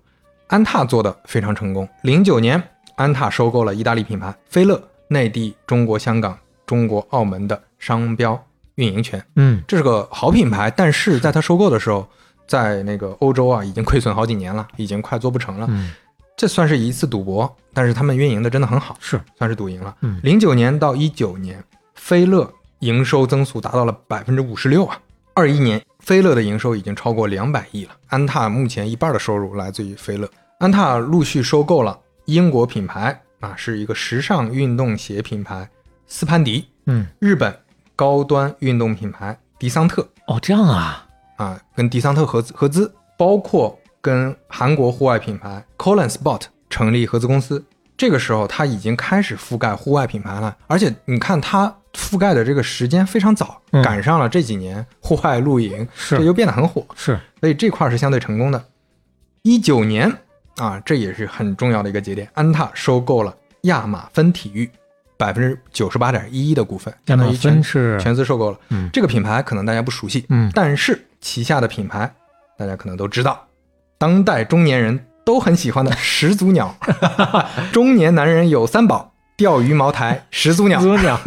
[0.47, 1.87] 安踏做的非常成功。
[2.03, 2.61] 零九年，
[2.95, 8.39] 安踏收购了意大利品牌菲乐内地、中国香港、中国澳门的商标
[8.75, 9.23] 运营权。
[9.35, 12.07] 嗯这是个好品牌，但是在它收购的时候，
[12.45, 15.65] 在那个欧洲啊，已经亏损好几年了，已经快做不成了。
[15.69, 15.91] 嗯
[16.35, 19.95] 这算是一次赌博，但是他们运营的真的很好，是算是赌赢了。
[20.01, 21.63] 嗯零九年到一九年，
[21.95, 24.99] 飞乐营收增速达到了百分之五十六啊。
[25.35, 27.91] 二一年，飞乐的营收已经超过两百亿了。
[28.07, 30.29] 安踏目前一半的收入来自于飞乐。
[30.59, 35.67] 安踏陆续收购了英国品牌啊，是一个时尚运动鞋品牌
[36.07, 37.55] 斯潘迪，嗯日本
[37.95, 41.05] 高端运动品牌迪桑特哦这样啊，
[41.37, 47.63] 啊，跟迪桑特合资合资，包括跟韩国户外品牌 Colin Sport 成立合资公司。
[47.95, 58.61] 这个时候，它已经开始覆盖户外品牌了，而且你看它覆盖的这个时间非常早，嗯赶上了这几年户外露营，是这就变得很火，是所以这块是相对成功的。
[59.43, 60.11] 一九年
[60.57, 64.69] 啊，这也是很重要的一个节点，安踏收购了亚马芬体育
[65.15, 68.59] 百分之九十八点一一的股份，亚马相当于全芬是全资收购了。
[68.69, 72.11] 嗯这个品牌可能大家不熟悉，嗯但是旗下的品牌
[72.57, 73.47] 大家可能都知道，
[74.03, 76.75] 当代中年人都很喜欢的始祖鸟，
[77.71, 80.81] 中年男人有三宝：钓鱼、茅台、始祖鸟。
[80.81, 81.17] 始祖鸟？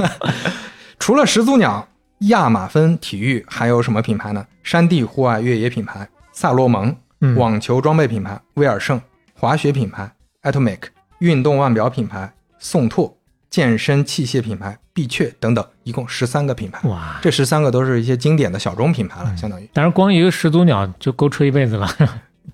[1.00, 1.88] 除了始祖鸟，
[2.28, 4.46] 亚马芬体育还有什么品牌呢？
[4.62, 9.00] 山地户外越野品牌萨洛蒙，嗯网球装备品牌威尔胜，
[9.32, 10.12] 滑雪品牌
[10.42, 10.80] Atomic，
[11.20, 13.16] 运动腕表品牌宋拓，
[13.48, 16.86] 健身器械品牌必雀等等，一共十三个品牌。
[16.86, 17.18] 哇！
[17.22, 19.66] 这十三个都是一些经典的小众品牌了，相当于。
[19.72, 21.88] 但是，光一个始祖鸟就够吹一辈子了。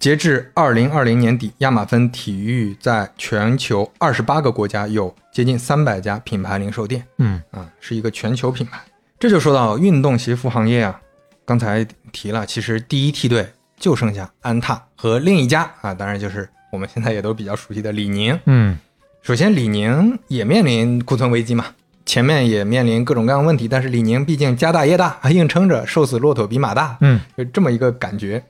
[0.03, 8.81] 截至二零二零年底，亚马芬体育在全球二十八个国家有接近三百家品牌零售店，嗯啊，是一个全球品牌。
[9.21, 11.01] 这就说到运动鞋服行业啊，
[11.45, 13.49] 刚才提了，其实第一梯队
[13.79, 18.37] 就剩下安踏和另一家啊，当然就是我们现在也都比较熟悉的李宁。
[18.47, 18.77] 嗯
[19.23, 21.67] 首先，李宁也面临库存危机嘛，
[22.05, 28.43] 前面也面临各种各样的问题，但是李宁毕竟家大业大，还硬撑着，瘦死骆驼比马大，嗯就这么一个感觉。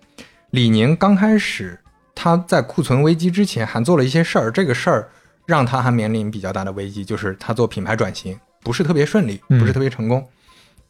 [0.52, 1.80] 李宁刚开始
[2.14, 5.08] 他在库存危机之前还做了一些事儿，这个事儿
[5.46, 10.22] 让他还面临比较大的危机，就是他做品牌转型不是特别顺利，嗯不是特别成功。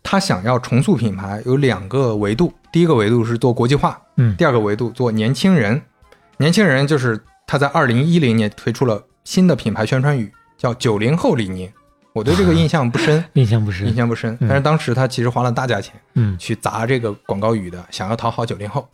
[0.03, 5.81] 他想要重塑品牌有两个维度，第一个维度是做国际化，嗯第二个维度做年轻人。
[6.39, 11.73] 年轻人就是他在二零一零年推出了新的品牌宣传语，叫“九零后李宁”。
[12.15, 13.87] 我对这个印象不深， 印象不深。
[13.87, 14.37] 印象不深。
[14.41, 18.89] 嗯但是当时他其实花了大价钱嗯去砸这个广告语的，想要讨好九零后。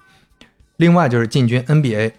[0.79, 2.13] 另外就是进军 NBA，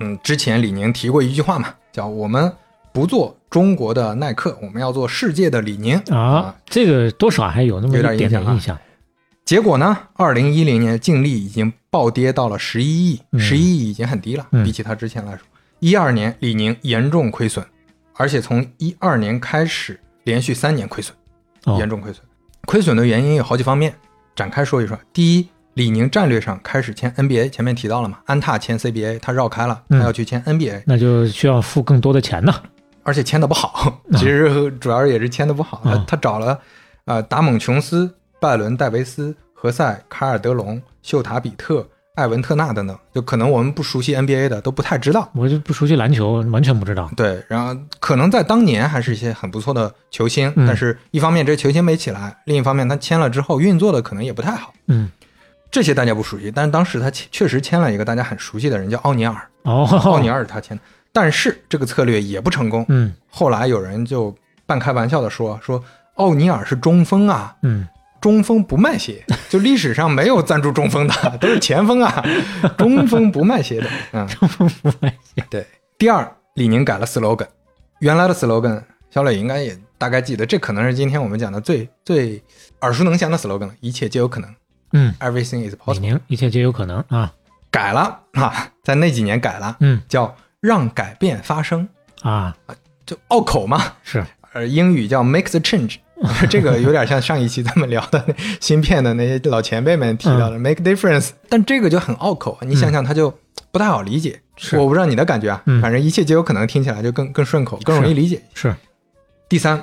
[0.00, 2.52] 嗯，之前李宁提过一句话嘛，叫“我们
[2.92, 8.78] 不做中国的耐克，我们要做世界的李宁”啊，这个多少还有那么有一点点点印象。
[9.44, 15.40] 结果呢，二零一零年净利已经暴跌到了十一亿，嗯十一亿已经很低了，嗯比起他之前来说。
[15.80, 17.64] 一二年李宁严重亏损，
[18.14, 21.16] 而且从一二年开始连续三年亏损，
[21.64, 22.22] 哦严重亏损。
[22.66, 23.92] 亏损的原因有好几方面，
[24.36, 24.96] 展开说一说。
[25.12, 32.52] 第一，李宁战略上开始签 NBA，前面提到了嘛，安踏签 CBA，他绕开了，他嗯要去签 NBA，、那就需要付更多的钱呢。
[33.04, 35.82] 而且签的不好， 其实主要也是签的不好。
[36.06, 36.58] 他找了
[37.06, 45.28] 呃达蒙琼斯、拜伦戴维斯、何塞、卡尔德隆、秀塔比特、艾文特纳等等，就可能我们不熟悉 NBA 的都不太知道。
[45.34, 47.10] 我就不熟悉篮球，完全不知道。
[47.16, 54.72] 对，然后可能在当年还是一些很不错的球星，嗯但是一方面这球星没起来，另一方面他签了之后运作的可能也不太好。
[54.86, 55.10] 嗯，
[55.72, 59.34] 这些大家不熟悉，但是当时他签确实签了一个大家很熟悉的人，叫奥尼尔。
[59.62, 62.84] 哦，奥尼尔是他签的，但是这个策略也不成功。
[62.88, 65.82] 嗯后来有人就半开玩笑的说说
[66.16, 67.88] 奥尼尔是中锋啊，嗯，
[68.20, 72.22] 中锋不卖鞋，就历史上没有赞助中锋的， 都是前锋啊，
[72.76, 73.88] 中锋不卖鞋的。
[74.12, 75.42] 嗯，中锋不卖鞋。
[75.48, 75.66] 对，
[75.96, 77.46] 第二，李宁改了 slogan，
[78.00, 82.42] 原来的 slogan，小磊应该也大概记得，这可能是今天我们讲的最最
[82.80, 84.54] 耳熟能详的 slogan 了，一切皆有可能
[84.92, 86.00] 嗯，，everything is possible。
[86.00, 87.32] 宁一切皆有可能啊。
[87.70, 90.02] 改了啊，在那几年改了，嗯。
[90.08, 91.88] 叫让改变发生，
[92.22, 92.54] 啊，
[93.06, 93.94] 就拗口嘛。
[94.02, 94.24] 是。
[94.52, 95.96] 呃，英语叫 make the change，
[96.50, 103.32] 这个有点像上一期咱们聊的那芯片的那些老前辈们提到的 make difference，但这个就很拗口，你想想它就
[103.70, 104.38] 不太好理解。
[104.58, 104.76] 是。
[104.76, 105.80] 我不知道你的感觉啊，嗯。
[105.80, 108.42] 反正一切皆有可能，听起来就更更顺口，更容易理解。
[108.52, 108.76] 是，
[109.48, 109.82] 第三，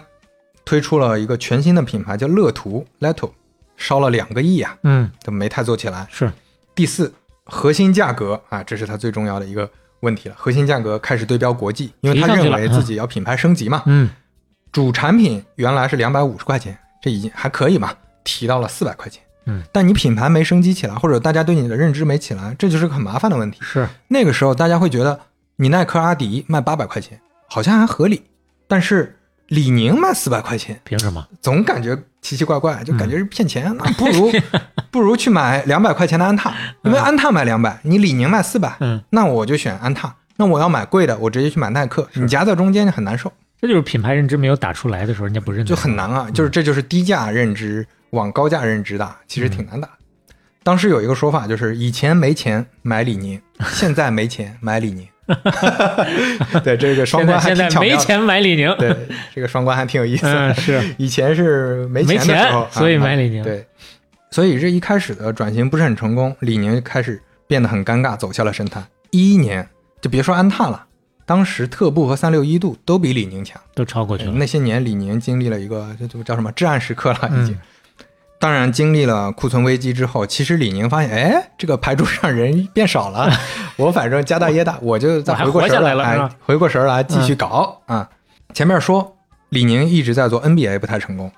[0.64, 3.32] 推出了一个全新的品牌叫乐图 Leto，
[3.80, 6.06] 烧了两个亿啊，嗯都没太做起来。
[6.12, 6.32] 是，
[6.76, 7.12] 第四，
[7.46, 9.68] 核心价格啊，这是它最重要的一个
[10.02, 10.36] 问题了。
[10.38, 13.82] 核心价格开始对标国际，因为他认为自己要品牌升级嘛。
[13.88, 14.08] 嗯
[14.72, 17.92] 主产品原来是两百五十块钱，这已经还可以嘛，
[18.24, 19.24] 提到了四百块钱。
[19.46, 23.58] 嗯，但你品牌没升级起来，或者大家对你的认知没起来，这就是个很麻烦的问题。
[23.62, 25.20] 是那个时候大家会觉得
[25.56, 28.22] 你耐克、阿迪卖八百块钱好像还合理，
[28.68, 29.18] 但是
[29.48, 31.28] 李宁卖四百块钱，凭什么？
[31.42, 33.76] 总感觉奇奇怪怪，就感觉是骗钱。
[33.78, 34.32] 那不如
[34.91, 36.53] 不如去买两百块钱的安踏，
[36.84, 40.15] 因为安踏卖两百，你李宁卖四百，嗯，那我就选安踏。
[40.38, 46.30] 那我要买贵的，我直接去买耐克，你夹在中间就很难受，这就是品牌认知没有打出来的时候，人家不认就很难啊。
[46.34, 49.89] 就是这就是低价认知往高价认知打，其实挺难打。
[50.63, 53.41] 当时有一个说法，就是以前没钱买李宁，
[53.72, 55.07] 现在没钱买李宁。
[56.64, 58.04] 对，这个双关还挺巧妙没。
[58.04, 58.96] 钱买李宁，对，
[59.34, 63.66] 这个双关还挺有意思是以前是没没钱的时候，所以啊买李宁对，
[64.32, 68.86] 所以这一开始的转型不是很成功，李宁开始变得很尴尬，走下了神坛。
[69.12, 69.68] 一一年
[70.02, 70.86] 就别说安踏了，
[71.26, 73.62] 当时特步和三六一度都比李宁强。
[73.74, 74.32] 都超过去了。
[74.34, 77.54] 那些年，李宁经历了一个这这叫什么至暗时刻了，已经。
[77.54, 77.60] 嗯
[78.40, 83.30] 当然，经历了库存危机之后，其实李宁发现，哎，这个牌桌上人变少了，
[83.76, 88.10] 我反正家大业大，我就再回过神来了哎，回过神儿来继续搞、啊。
[88.54, 89.18] 前面说
[89.50, 91.30] 李宁一直在做 NBA 不太成功，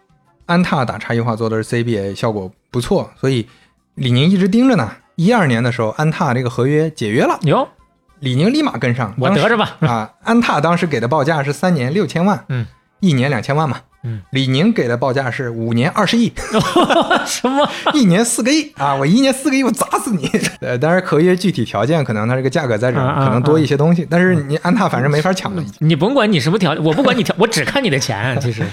[0.46, 3.48] 安踏打差异化做的是 CBA，效果不错，所以
[3.96, 4.92] 李宁一直盯着呢。
[5.16, 7.68] 一二年的时候，安踏这个合约解约了，哟，
[8.20, 9.78] 李宁立马跟上，我得着吧。
[9.82, 12.66] 啊，安踏当时给的报价是三年六千万，嗯，
[13.00, 16.32] 一年两千万嘛，嗯，李宁给的报价是五年二十亿，
[17.26, 17.70] 什么？
[17.94, 20.30] 一年四个亿啊，我一年四个亿，我砸死你！
[20.62, 25.64] 呃，当然合约具体条件可能它这个价格在这儿，可能多一些东西，但是你安踏反正没法抢了。
[25.80, 28.38] 你甭管你什么条件，我不管你条，我只看你的钱。
[28.42, 28.64] 其实，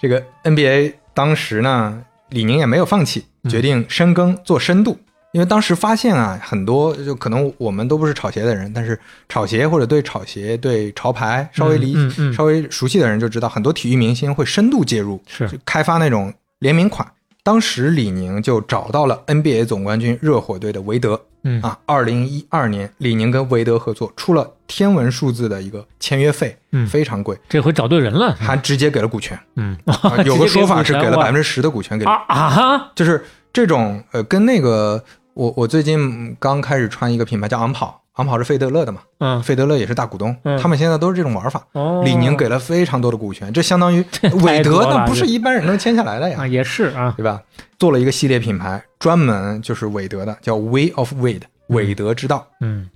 [0.00, 4.98] 这个 NBA 当时呢，李宁也没有放弃，嗯决定深耕做深度。
[5.32, 8.98] 因为当时发现啊，很多就可能我们都不是炒鞋的人，但是
[9.28, 17.06] 炒鞋或者对炒鞋、对潮牌稍微理、嗯嗯嗯稍微熟悉的人就知道，很多体育明星会深度介入，是就开发那种联名款。
[17.42, 28.34] 当时李宁就找到了 NBA 总冠军热火队的韦德，嗯啊，二零一二年，李宁跟韦德合作，出了天文数字的一个签约费，嗯非常贵，这回找对人了。
[28.34, 29.38] 还直接给了股权。
[29.56, 32.92] 嗯，啊有个说法是给了 百分之之十的股权给，啊啊！
[32.94, 33.24] 就是
[33.58, 35.02] 这种呃，跟那个
[35.34, 39.42] 我我最近刚开始穿一个品牌叫昂跑，昂跑是费德勒的嘛，嗯。
[39.42, 40.56] 费德勒也是大股东，嗯。
[40.60, 41.66] 他们现在都是这种玩法。
[41.72, 43.98] 哦，李宁给了非常多的股权，这相当于
[44.44, 47.42] 韦德那不是一般人能签下来的呀啊，，也是啊，对吧？
[47.80, 52.46] 做了一个系列品牌，专门就是韦德的，叫 Way of Wade，韦德之道。
[52.60, 52.88] 嗯，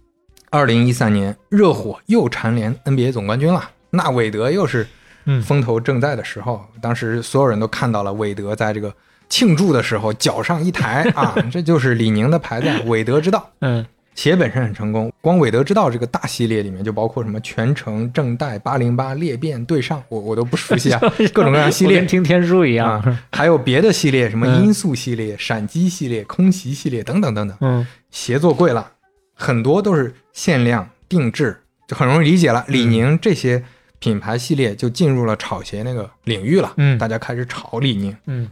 [0.50, 4.86] 二零一三年，热火又蝉联 NBA 总冠军了，那韦德又是
[5.24, 5.42] 嗯。
[5.42, 8.94] 风头正在的时候，当时所有人都看到了韦德在这个
[9.32, 13.50] 庆祝的时候脚上一抬啊， 这就是李宁的牌子，韦德之道。
[13.62, 13.82] 嗯，
[14.14, 21.00] 企业本身很成功，光韦德之道这个大系列里面就包括什么全程、正代、八零八、裂变、对上，我我都不熟悉啊，
[21.32, 23.00] 各种各样系列听天书一样。
[23.00, 27.56] 啊，还有别的系列，什么嗯音速系列、闪击系列、空袭系列等等等等。
[27.62, 28.92] 嗯鞋做贵了，
[29.34, 31.58] 很多都是限量定制，
[31.88, 32.62] 就很容易理解了。
[32.68, 33.64] 李宁这些
[33.98, 38.14] 品牌系列就进入了炒鞋那个领域了，嗯大家开始炒李宁。
[38.26, 38.46] 嗯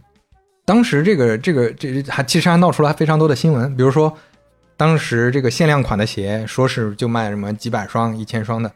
[0.71, 4.17] 当时这个这个这还其实还闹出来非常多的新闻，比如说
[4.77, 8.71] 当时这个限量款的鞋，说是就卖什么几百双、一千双的，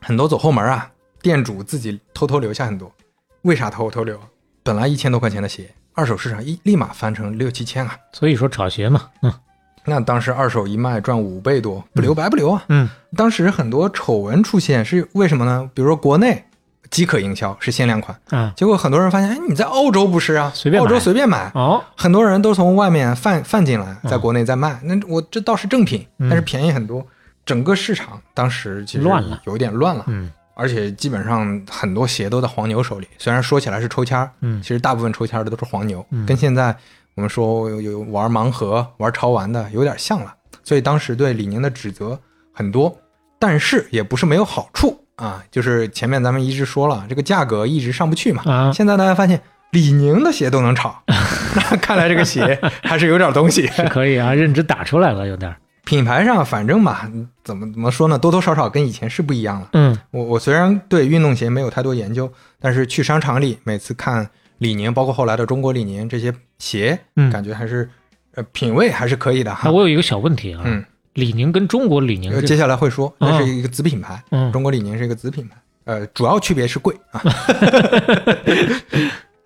[0.00, 2.92] 很多走后门啊，店主自己偷偷留下很多。
[3.42, 4.24] 为啥偷偷留啊？
[4.64, 7.96] 本来一千多块钱的鞋，二手市场一立马翻成六七千啊！
[8.12, 9.32] 所以说炒鞋嘛，嗯
[9.84, 12.64] 那当时二手一卖赚五倍多，不留白不留啊！
[12.68, 15.70] 嗯当时很多丑闻出现是为什么呢？
[15.72, 16.44] 比如说国内
[16.92, 20.52] 饥渴营销是限量款，嗯结果很多人发现，哎，你在澳洲不是啊？
[20.54, 24.78] 随便买澳洲随便买，哦很多人都从外面贩贩进来，嗯在国内再卖。
[24.84, 27.04] 那我这倒是正品，嗯但是便宜很多。
[27.44, 33.08] 整个市场当时其实乱了，有点乱了，嗯而且基本上很多鞋都在黄牛手里。
[33.18, 36.76] 虽然说起来是抽签儿，嗯其实大部分抽签儿的都是黄牛，嗯跟现在
[37.14, 40.34] 我们说有有玩盲盒、玩潮玩的有点像了。
[40.62, 42.20] 所以当时对李宁的指责
[42.52, 42.94] 很多，
[43.38, 45.42] 但是也不是没有好处啊。
[45.50, 48.42] 就是前面咱们一直说了，这个价格一直上不去嘛。
[48.46, 49.40] 啊现在大家发现
[49.70, 53.66] 李宁的鞋都能炒， 那看来这个鞋还是有点东西。
[53.72, 55.54] 是可以啊，认知打出来了，有点
[55.84, 57.10] 品牌上反正吧，
[57.42, 59.68] 怎么怎么说呢，多多少少跟以前是不一样了。
[59.72, 67.30] 嗯我我虽然对运动鞋没有太多研究，但是去商场里每次看李宁，包括后来的中国李宁这些鞋，嗯。
[67.32, 67.88] 感觉还是
[68.34, 69.72] 呃品味还是可以的哈那。
[69.72, 70.84] 我有一个小问题啊，嗯，
[71.14, 74.50] 李宁跟中国李宁呃接下来会说，那是一个子品牌，嗯。
[74.50, 77.22] 中国李宁是一个子品牌，呃，主要区别是贵啊。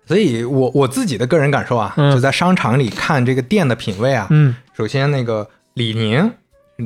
[0.07, 2.13] 所以我我自己的个人感受啊，嗯。
[2.13, 4.55] 就在商场里看这个店的品味啊，嗯。
[4.73, 6.31] 首先那个李宁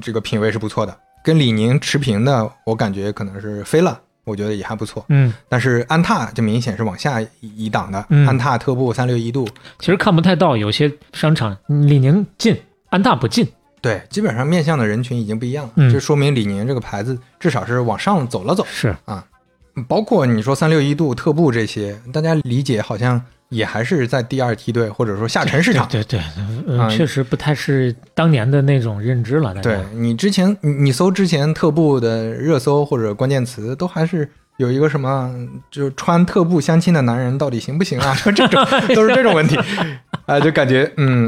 [0.01, 5.05] 这个品味是不错的，跟李宁持平的，我感觉可能是飞乐我觉得也还不错。
[5.09, 8.25] 嗯，但是安踏就明显是往下一档的，嗯。
[8.25, 12.59] 安踏、特步、三六一度，其实看不太到有些商场，李宁进，
[12.89, 13.47] 安踏不进。
[13.81, 15.71] 对，基本上面向的人群已经不一样了。
[15.77, 18.65] 嗯这说明李宁这个牌子至少是往上走了走。
[18.69, 19.25] 是啊，
[19.87, 25.87] 包括你说三六一度、特步这些，大家理解好像也还是在第二梯队或者说下沉市场。
[25.89, 26.19] 对对，
[26.95, 29.53] 确实不太是当年的那种认知了。
[29.55, 35.33] 对你之前你你搜之前特步的热搜或者关键词，都还是有一个什么，
[35.71, 38.13] 就是穿特步相亲的男人到底行不行啊？
[38.13, 38.63] 说 这种
[38.93, 39.57] 都是这种问题
[40.25, 41.27] 啊、 就感觉嗯，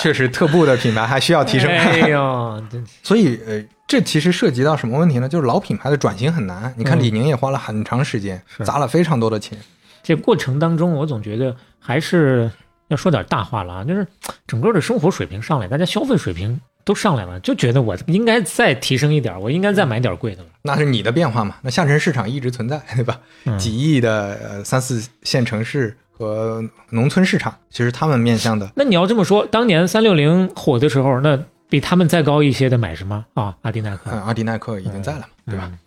[0.00, 1.70] 确实特步的品牌还需要提升。
[1.70, 2.62] 哎呦，
[3.02, 5.28] 所以呃，这其实涉及到什么问题呢？
[5.28, 6.72] 就是老品牌的转型很难。
[6.76, 9.58] 你看嗯李宁也花了很长时间，是砸了非常多的钱。
[10.02, 12.50] 这过程当中，我总觉得还是
[12.88, 14.06] 要说点大话了啊，就是
[14.46, 20.48] 整个的生活水平上来，大家消费水平都上来了，就觉得我应该再提升一点，我应该再买点贵的了。
[20.62, 21.56] 那是你的变化嘛？
[21.62, 23.20] 那下沉市场一直存在，对吧？
[23.44, 31.38] 嗯几亿的呃三四线城市和农村市场，其实他们面向的那你要这么说，当年三六零火的时候，那
[31.68, 33.54] 比他们再高一些的买什么啊？
[33.62, 35.70] 阿迪耐克，呃阿迪耐克已经在了嘛，对吧？
[35.70, 35.78] 嗯？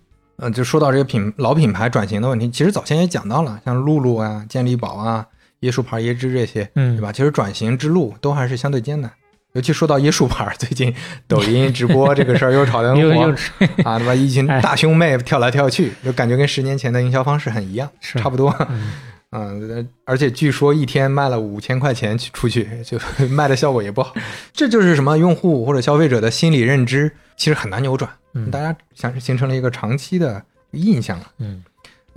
[0.44, 5.26] 嗯、就说到这个品老品牌转型的问题，其实早先也讲到了，像露露啊、健力宝啊、
[5.62, 7.12] 椰树牌、椰汁这些，嗯，对吧？
[7.12, 9.12] 其实转型之路都还是相对艰难。
[9.54, 10.96] 尤其说到椰树牌，最近
[11.28, 13.36] 抖音直播这个事儿又炒得火
[13.84, 14.16] 啊，对吧？
[14.16, 18.56] 一群 哎大胸妹跳来跳去，就感觉跟十年前的营销方式很一样，差不多。
[18.70, 18.94] 嗯
[19.32, 24.14] 嗯，而且据说一天卖了五千块钱出去，就 卖的效果也不好。
[24.54, 28.12] 这就是什么用户或者消费者的心理认知，其实很难扭转。
[28.34, 31.26] 嗯大家想形成了一个长期的印象了。
[31.40, 31.64] 嗯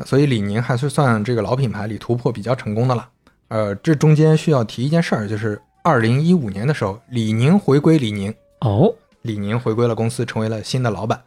[0.04, 3.08] 所以李宁还是算这个老品牌里突破比较成功的了。
[3.46, 8.92] 呃，这中间需要提一件事儿，就是二零一五年的时候，李宁回归李宁，哦，
[9.22, 11.22] 李宁回归了公司，成为了新的老板。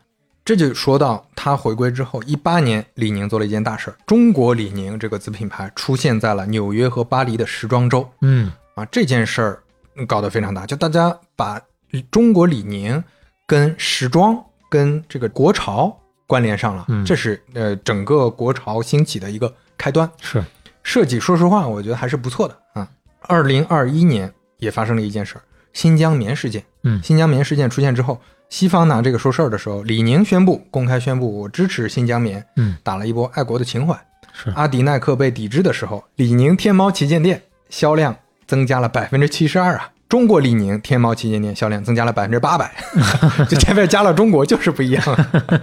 [0.47, 9.61] 这就说到他回归之后，一八年，李宁做了一件大事儿，中国李宁这个子品牌出现在了纽约和巴黎的时装周嗯啊，这件事儿
[9.97, 11.61] 嗯搞得非常大，就大家把
[12.09, 13.03] 中国李宁
[13.45, 15.93] 跟时装、跟这个国潮
[16.25, 20.09] 关联上了，嗯这是呃整个国潮兴起的一个开端。
[20.21, 20.41] 是，
[20.81, 22.87] 设计，说实话，我觉得还是不错的啊。
[23.23, 25.41] 二零二一年也发生了一件事儿，
[25.73, 26.63] 新疆棉事件。
[26.83, 33.93] 嗯新疆棉事件出现之后，西方拿这个说事儿的时候，李宁宣布公开宣布我支持新疆棉，嗯打了一波爱国的情怀。
[34.33, 39.89] 是阿迪耐克被抵制的时候，李宁天猫旗舰店销量增加了百分之七十二啊。
[40.07, 42.73] 中国李宁天猫旗舰店销量增加了百分之八百，
[43.49, 45.03] 就前面加了中国就是不一样。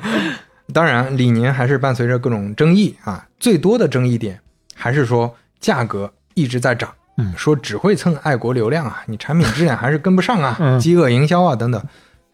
[0.73, 4.41] 当然，李宁还是伴随着各种争议啊，最多的争议点
[4.75, 11.83] 还是说价格一直在涨，嗯说只会蹭爱国流量啊，你产品质量还是跟不上啊，嗯饥饿营销啊等等，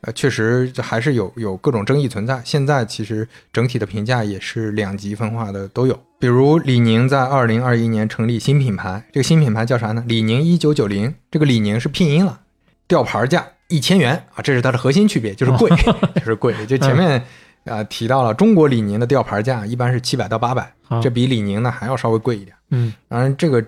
[0.02, 2.40] 呃，确实这还是有有各种争议存在。
[2.44, 5.98] 现在其实整体的评价也是两极分化的都有。
[6.18, 10.04] 比如李宁在二零二一年成立新品牌，这个新品牌叫啥呢？
[10.06, 12.40] 李宁一九九零，这个李宁是拼音了，
[12.88, 15.70] 吊牌价一千元啊，这是它的核心区别，就是贵，
[16.16, 16.54] 就是贵。
[16.66, 17.22] 就前面
[17.64, 22.56] 啊、提到了，中国李宁的吊牌价一般是七百到八百好，这比李宁呢还要稍微贵一点。
[22.70, 23.62] 嗯当然，这个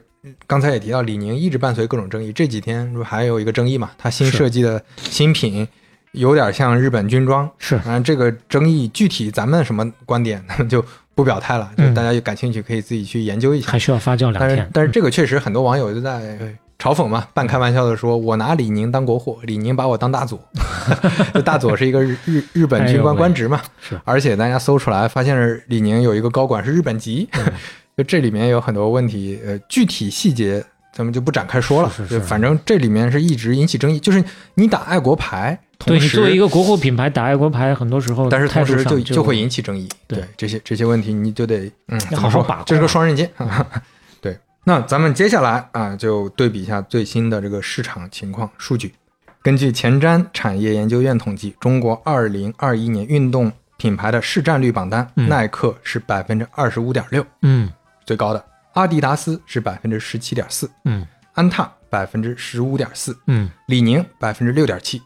[0.46, 2.32] 刚才也提到，李宁一直伴随各种争议。
[2.32, 3.90] 这几天不还有一个争议嘛？
[3.98, 5.68] 它新设计的新品
[6.12, 7.48] 有点像日本军装。
[7.58, 7.78] 是。
[7.78, 10.84] 反正，这个争议具体咱们什么观点就
[11.14, 13.70] 不表态了，就嗯大家有感兴趣可以自己去研究一下。
[13.70, 13.78] 还。
[13.78, 16.38] 需要发酵两但是天，但是这个确实很多网友就在
[16.78, 20.40] 嘲讽嘛，半开玩笑的说：“我拿李宁当国货，李宁把我当大佐。
[21.32, 24.00] ”就大佐是一个日日日本军官官职嘛，是。
[24.04, 27.44] 而且大家搜出来发现是李宁有一个高管是日本籍，嗯。
[27.94, 30.64] 就这里面有很多问题，呃，具体细节
[30.94, 31.90] 咱们就不展开说了。
[31.90, 32.20] 是是是。
[32.20, 34.24] 反正这里面是一直引起争议，就是
[34.54, 39.88] 你打爱国牌，对同时你作为一个国货品牌打爱国牌，很多时候但是同时就就会引起争议。
[40.06, 40.24] 对。
[40.36, 43.30] 这些这些问题，你就得嗯，好好把控这是个双刃剑。
[44.20, 48.94] 对，那咱们接下来啊，就对比一下最新的这个市场情况数据。
[49.42, 55.28] 根据前瞻产业研究院统计，中国二零二一年运动品牌的市占率榜单，嗯。
[55.28, 57.70] 耐克是百分之二十五点六，嗯。
[58.06, 58.40] 最高的；
[58.74, 61.06] 阿迪达斯是百分之十七点四，嗯。
[61.34, 65.00] 安踏百分之十五点四，嗯，李宁百分之六点七，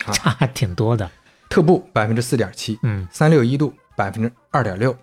[0.00, 1.10] 差还挺多的，
[1.48, 3.06] 特步百分之四点七，嗯。
[3.10, 4.96] 三六一度百分之二点六，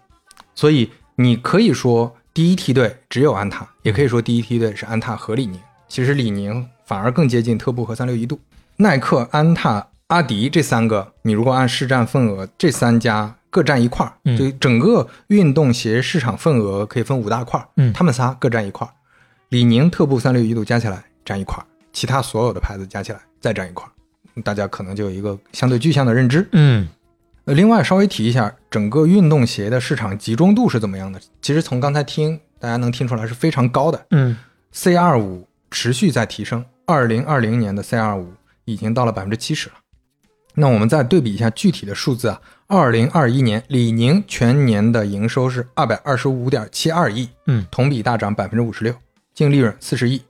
[0.55, 5.59] 所以你可以说第一梯队只有安踏，也可以说第一梯队是安踏和李宁。
[5.87, 8.39] 其实李宁反而更接近特步和三六一度，
[8.75, 14.37] 耐克、安踏、阿迪这三个，你如果按市占份额，这三家各占一块儿，嗯。
[14.37, 17.93] 就整个运动鞋市场份额可以分五大块儿，嗯。
[17.93, 18.91] 他们仨各占一块儿，
[19.49, 23.91] 李宁、特步、三六一度加起来占一块儿，其他所有的牌子加起来再占一块儿，
[24.43, 26.47] 大家可能就有一个相对具象的认知。
[26.51, 26.88] 嗯
[27.45, 31.19] 呃，另外稍微提一下，整个运动鞋的市场集中度是怎么样的？
[31.41, 34.05] 其实从刚才听，大家能听出来是非常高的。
[34.11, 34.38] 嗯
[34.72, 38.34] C 二五持续在提升，二零二零年的 C 二五
[38.65, 39.76] 已经到了百分之七十了。
[40.55, 48.93] 那我们再对比一下具体的数字啊，二零二一年李宁全年的营收是二百二十五点七二亿，嗯，同比大涨百分之五十六，
[49.34, 50.22] 净利润四十亿，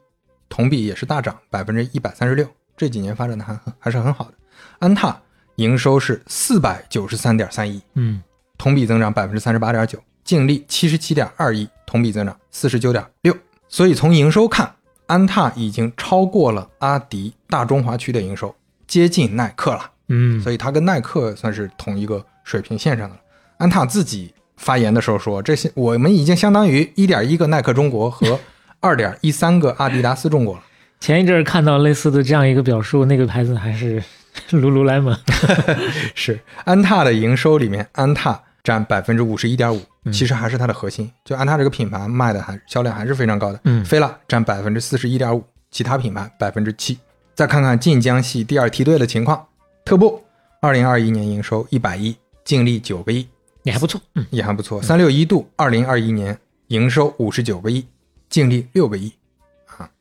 [0.49, 2.45] 同比也是大涨百分之一百三十六，
[2.77, 4.33] 这几年发展的还很还是很好的。
[4.79, 5.19] 安踏
[5.55, 8.21] 营收是四百九十三点三亿，嗯
[8.57, 13.35] 同比增长百分之三十八点九，净利七十七点二亿，同比增长四十九点六。
[13.67, 14.71] 所以从营收看，
[15.07, 18.55] 安踏已经超过了阿迪大中华区的营收，
[18.87, 19.91] 接近耐克了。
[20.09, 23.21] 嗯，所以它跟耐克算是同一个水平线上的了。
[23.57, 28.39] 安踏自己发言的时候说，这些我们已经相当于一点一个耐克中国和
[28.79, 30.61] 二点一三个阿迪达斯中国了。
[30.99, 34.03] 前一阵儿看到类似的这样一个表述，那个牌子还是
[34.51, 35.17] 卢卢莱蒙。
[36.15, 41.09] 是安踏的营收里面，安踏占百分之五十一点五，其实还是它的核心。
[41.23, 43.59] 就安踏这个品牌卖的还销量还是非常高的。
[43.63, 46.97] 嗯菲拉占百分之四十一点五，其他品牌百分之七。
[47.35, 49.45] 再看看晋江系第二梯队的情况，
[49.85, 50.21] 特步
[50.59, 53.27] 二零二一年营收一百亿，净利九个亿，
[53.63, 54.01] 也还不错。
[54.15, 54.81] 嗯也还不错。
[54.81, 56.37] 三六一度二零二一年
[56.67, 57.85] 营收五十九个亿，
[58.27, 59.13] 净利六个亿，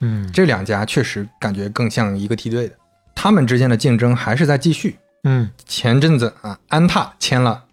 [0.01, 2.75] 嗯这两家确实感觉更像一个梯队的。
[3.15, 4.97] 他们之间的竞争还是在继续。
[5.25, 7.65] 嗯前阵子啊，安踏签了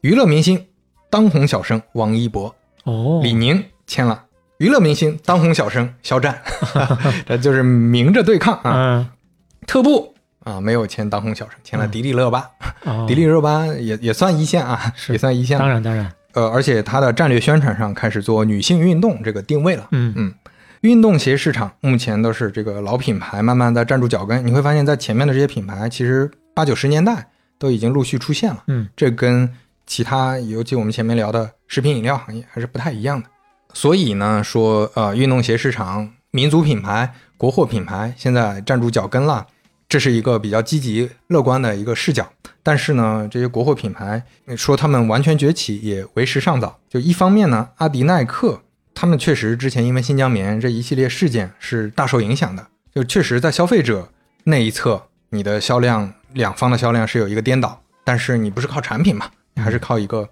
[0.00, 0.66] 娱乐明星
[1.10, 2.54] 当红小生王一博，
[2.84, 4.24] 哦，李宁签了
[4.58, 6.40] 娱乐明星当红小生肖战，
[7.26, 8.72] 这就是明着对抗啊。
[8.74, 9.10] 嗯
[9.66, 10.14] 特步
[10.44, 12.50] 啊没有签当红小生，签了迪丽热巴，
[12.84, 15.58] 哦迪丽热巴也也算一线啊，也算一线。
[15.58, 16.10] 当然当然。
[16.32, 19.88] 呃，而且它的战略宣传上开始做女性运动这个定位了。
[19.92, 20.34] 嗯嗯，
[20.82, 24.46] 运动鞋市场目前都是这个老品牌慢慢在站住脚跟。
[24.46, 27.28] 你会发现在前面的这些品牌，其实八九十年代
[27.58, 28.62] 都已经陆续出现了。
[28.68, 29.52] 嗯这跟
[29.86, 33.28] 其他，尤其我们前面聊的食品饮料行业还是不太一样的。
[33.72, 39.46] 所以呢，说呃，运动鞋市场民族品牌、国货品牌现在站住脚跟了，
[39.88, 42.30] 这是一个比较积极乐观的一个视角。
[42.62, 44.22] 但是呢，这些国货品牌
[44.56, 46.78] 说他们完全崛起也为时尚早。
[46.88, 48.60] 就一方面呢，阿迪耐克
[49.00, 54.08] 他们确实之前因为新疆棉这一系列事件是大受影响的，就确实在消费者
[54.42, 55.00] 那一侧，
[55.30, 60.28] 你的销量两方的销量是有一个颠倒，但是你不是靠产品嘛，你还是靠一个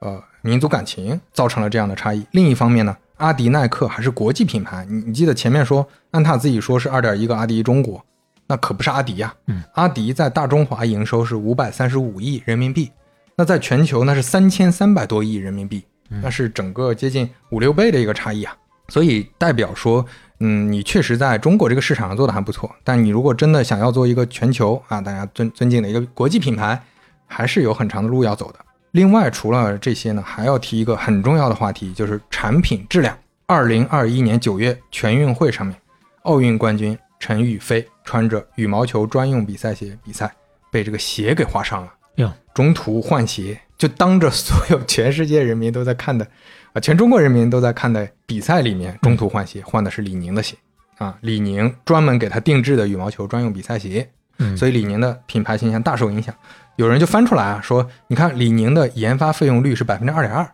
[0.00, 2.22] 呃民族感情造成了这样的差异。
[2.32, 8.04] 另一方面呢，阿迪耐克还是国际品牌，你你记得前面说安踏自己说是二点一个阿迪中国，
[8.46, 12.90] 那可不是阿迪呀、嗯，阿迪在大中华营收是五百三十五亿人民币，
[13.36, 15.86] 那在全球那是三千三百多亿人民币，
[16.22, 18.56] 那是整个接近五六倍的一个差异啊。
[18.88, 20.04] 所以代表说，
[20.40, 26.82] 嗯，你确实在中国这个市场上做的还不错，但你如果真的想要做一个全球啊，大家尊尊敬的一个国际品牌，
[27.26, 28.58] 还是有很长的路要走的。
[28.90, 33.16] 另外，除了这些呢，还要提一个很重要的话题，就是产品质量。
[33.46, 35.76] 二零二一年九月全运会上面，
[36.22, 40.32] 奥运冠军陈雨菲穿着羽毛球专用比赛鞋比赛，
[40.72, 41.92] 被这个鞋给划伤了。
[42.16, 46.26] 哟，中途换鞋，就当着所有全世界人民都在看的，
[46.74, 50.54] 啊， 全中国人民都在看的比赛里面，中途换鞋，换的是李宁的鞋，
[50.98, 54.06] 啊，李宁专门给他定制的羽毛球专用比赛鞋，
[54.38, 56.34] 嗯所以李宁的品牌形象大受影响。
[56.76, 60.46] 有人就翻出来啊，说你看李宁的研发费用率是百分之二点二，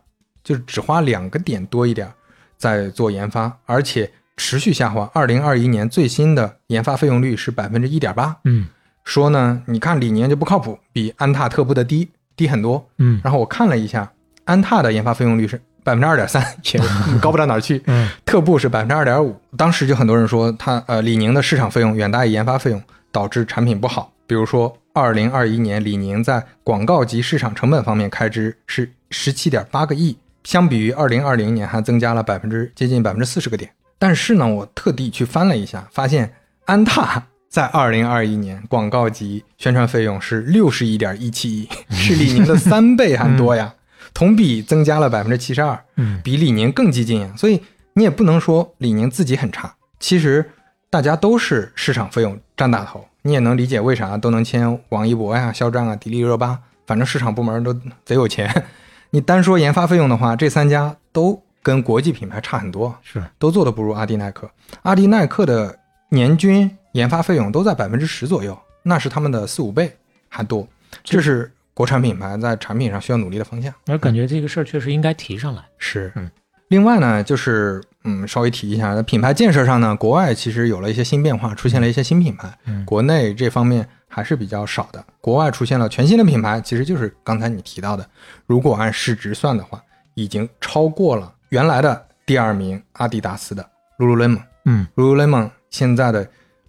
[0.44, 2.08] 就是只花两个点多一点
[2.56, 5.10] 在做研发，而且持续下滑。
[5.12, 8.68] 二零二一年最新的研发费用率是百分之一点八，嗯
[9.02, 12.86] 说呢，你看李宁就不靠谱，比安踏、特步的低低很多。
[12.98, 14.12] 嗯然后我看了一下，
[14.44, 16.42] 安踏的研发费用率是百分之二点三，
[16.74, 16.80] 也
[17.20, 17.82] 高不到哪儿去。
[17.86, 24.12] 嗯特步是百分之二点五，当时就很多人说它呃李宁的市场费用远大于研发费用，导致产品不好。
[24.26, 33.70] 比如说，二零二一年李宁在广告及市场成本方面开支是十七点八个亿，相比于二零二零年还增加了百分之接近百分之四十个点。
[34.00, 36.34] 但是呢，我特地去翻了一下，发现
[36.64, 37.22] 安踏
[37.56, 43.72] 在二零二一年广告及宣传费用是六十一点一七亿， 是李宁的三倍还多呀，
[44.12, 45.82] 同比增加了百分之七十二。
[45.96, 47.62] 嗯比李宁更激进呀，所以
[47.94, 50.50] 你也不能说李宁自己很差，其实
[50.90, 57.72] 大家都是市场费用占大头，你也能理解为啥都能签王一博呀、肖战啊、迪丽热巴，反正市场部门都
[58.04, 58.64] 贼有钱。
[59.12, 64.50] 你单说研发费用的话，这三家都跟国际品牌差很多，是都做的不如阿迪耐克。
[64.82, 65.78] 阿迪耐克的
[66.10, 69.94] 年均研发费用都在百分之十左右，那是他们的四五倍
[70.28, 70.66] 还多，
[71.04, 73.72] 这是国产品牌在产品上需要努力的方向。
[73.88, 75.62] 我感觉这个事儿确实应该提上来。
[75.76, 76.30] 是，嗯，
[76.68, 82.50] 另外呢，就是嗯，稍微提一下，在品牌建设上呢，国外其实有了一些新变化，出现了一些新品牌。
[82.64, 85.04] 嗯国内这方面还是比较少的。
[85.20, 88.08] 国外出现了全新的品牌，其实就是刚才你提到的，
[88.46, 89.82] 如果按市值算的话，
[90.14, 93.68] 已经超过了原来的第二名阿迪达斯的
[93.98, 94.40] Lululemon。
[94.64, 96.26] 嗯 Lululemon 现在的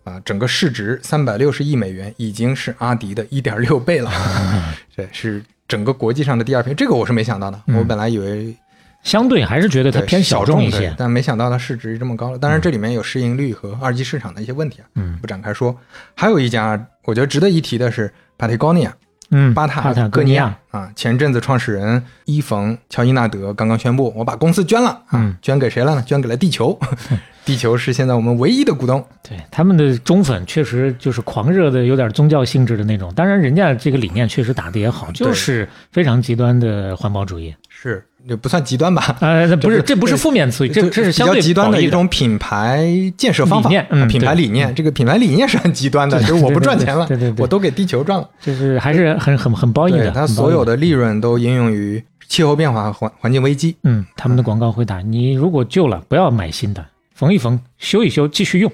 [0.08, 4.10] 啊、整个市值三百六十亿美元，已经是阿迪的一点六倍了。
[4.96, 7.62] 这是整个国际上的第二名，这个我是没想到的。
[7.68, 8.56] 嗯我本来以为
[9.04, 10.94] 相对还是觉得它偏小众一些。
[10.98, 12.38] 但没想到它市值这么高了。
[12.38, 15.78] 当然，这里面有市盈率和二级市场的一些问题啊，嗯不展开说。
[16.16, 18.92] 还有一家我觉得值得一提的是 Patagonia
[19.32, 26.04] 嗯，巴塔巴塔哥尼亚啊，前阵子创始人伊冯乔伊纳德刚刚宣布，我把公司捐了啊，嗯捐给谁了呢？
[26.04, 26.80] 捐给了地球，
[27.48, 29.04] 地球是现在我们唯一的股东。
[29.28, 33.12] 对他们的忠粉确实就是狂热的，有点宗教性质的那种。
[33.16, 37.56] 当然，人家这个理念确实打的也好，就是非常极端的环保主义。
[37.70, 39.16] 是，也不算极端吧？
[39.22, 44.76] 呃，那不是，这这不是负面词语，这这是相对比较极端的一种品牌建设方法，理念嗯啊品牌理念。
[44.76, 48.30] 这个品牌理念是很极端的，对就是我不赚钱了，对对对我都给地球赚了。
[48.42, 50.00] 就是还是很很很褒义的。
[50.00, 53.76] 对，它很褒义所有的利润都应用于气候变化和环环境危机。
[53.84, 56.84] 嗯，他们的广告会打，你如果旧了，不要买新的，
[57.18, 58.72] 缝一缝，修一修，继续用，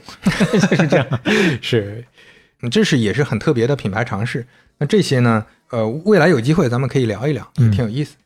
[0.69, 1.19] 就 是这样。
[1.61, 2.05] 是，
[2.61, 4.45] 嗯这是也是很特别的品牌尝试。
[4.77, 8.17] 那这些呢，呃，未来有机会咱们可以聊一聊，也嗯挺有意思。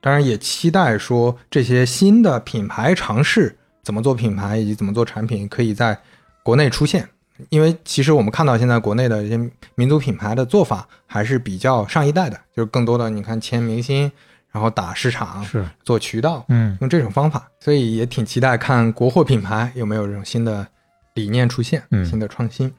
[0.00, 5.98] 当然，也期待说这些新的品牌尝试怎么做品牌以及怎么做产品，可以在
[6.42, 7.06] 国内出现。
[7.50, 9.38] 因为其实我们看到现在国内的一些
[9.74, 14.10] 民族品牌的做法还是比较上一代的，就是更多的你看签明星，
[14.52, 16.76] 然后打市场，是，做渠道，嗯。
[16.80, 20.66] 用这种方法，所以也挺期待看国货品牌有没有这种新的
[21.14, 22.04] 理念出现，嗯。
[22.06, 22.72] 新的创新。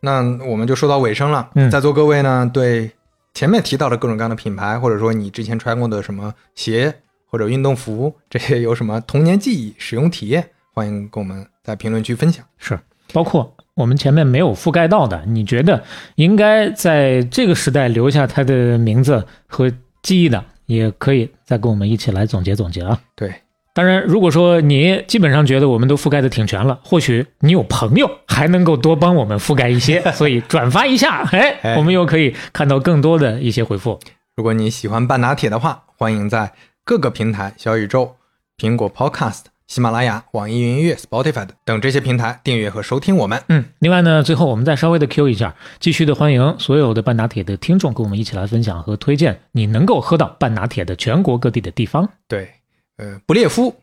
[0.00, 1.70] 那我们就说到尾声了，嗯。
[1.70, 2.90] 在座各位呢，对
[3.32, 6.94] 前面提到的各种各样的品牌，或者说你之前穿过的什么鞋
[7.26, 12.44] 或者运动服，这些有什么童年记忆、使用体验，欢迎跟我们在评论区分享。
[12.58, 12.78] 是，
[13.12, 15.82] 包括我们前面没有覆盖到的，你觉得
[16.14, 19.72] 应该在这个时代留下它的名字和
[20.02, 23.00] 记忆的，也可以再跟我们一起来总结总结啊。
[23.14, 23.34] 对，
[23.72, 33.98] 当然，如果说你基本上觉得我们都覆盖的挺全了，或许你有朋友还能够多帮我们覆盖一些， 所以转发一下，哎，哎我们又可以看到更多的一些回复。
[34.36, 36.52] 如果你喜欢半拿铁的话，欢迎在
[36.84, 38.16] 各个平台，小宇宙、
[38.58, 43.42] 苹果 Podcast、喜马拉雅、网易云音乐、Spotify 等这些平台订阅和收听我们。
[43.48, 52.50] 嗯，另外呢，最后我们再稍微的 Q 一下，继续的欢迎所有的半打铁的听众跟我们一起来分享和推荐你能够喝到半打铁的全国各地的地方对，
[52.98, 53.74] 呃，不列夫、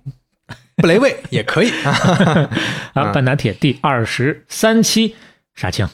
[0.76, 2.50] 布雷卫 也可以啊。
[2.94, 3.12] 啊。
[3.12, 5.16] 半打铁第二十三期，
[5.56, 5.90] 杀青。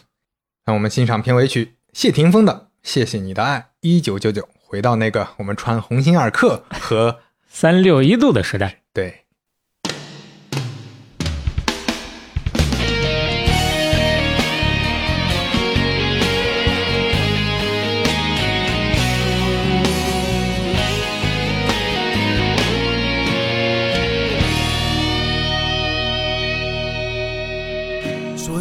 [0.65, 2.53] 让我们欣赏片尾曲谢霆锋的
[2.83, 9.23] 《谢谢你的爱》，一九九九，回到那个我们穿鸿星尔克和三六一度的时代，对。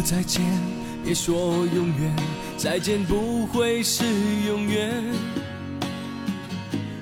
[0.09, 0.41] 再见，
[1.03, 1.35] 别说
[1.75, 2.15] 永远，
[2.55, 4.05] 再见不会是
[4.47, 5.03] 永远。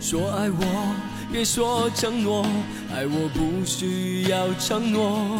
[0.01, 0.95] 说爱我，
[1.31, 2.43] 别说承诺，
[2.91, 5.39] 爱我不需要承诺。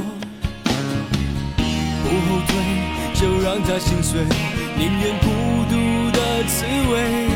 [2.03, 2.55] 不后退，
[3.15, 4.21] 就让它心碎，
[4.77, 5.25] 宁愿孤
[5.67, 7.27] 独的滋味。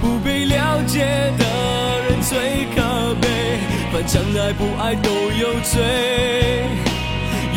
[0.00, 1.04] 不被了解
[1.36, 3.28] 的人最可悲，
[3.92, 6.87] 反正爱不爱都有罪。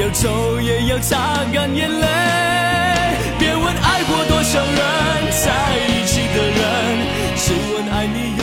[0.02, 2.08] 要走也要擦干眼泪。
[3.38, 4.76] 别问爱过多少人，
[5.30, 6.60] 在一起的人，
[7.38, 8.41] 只问爱你有。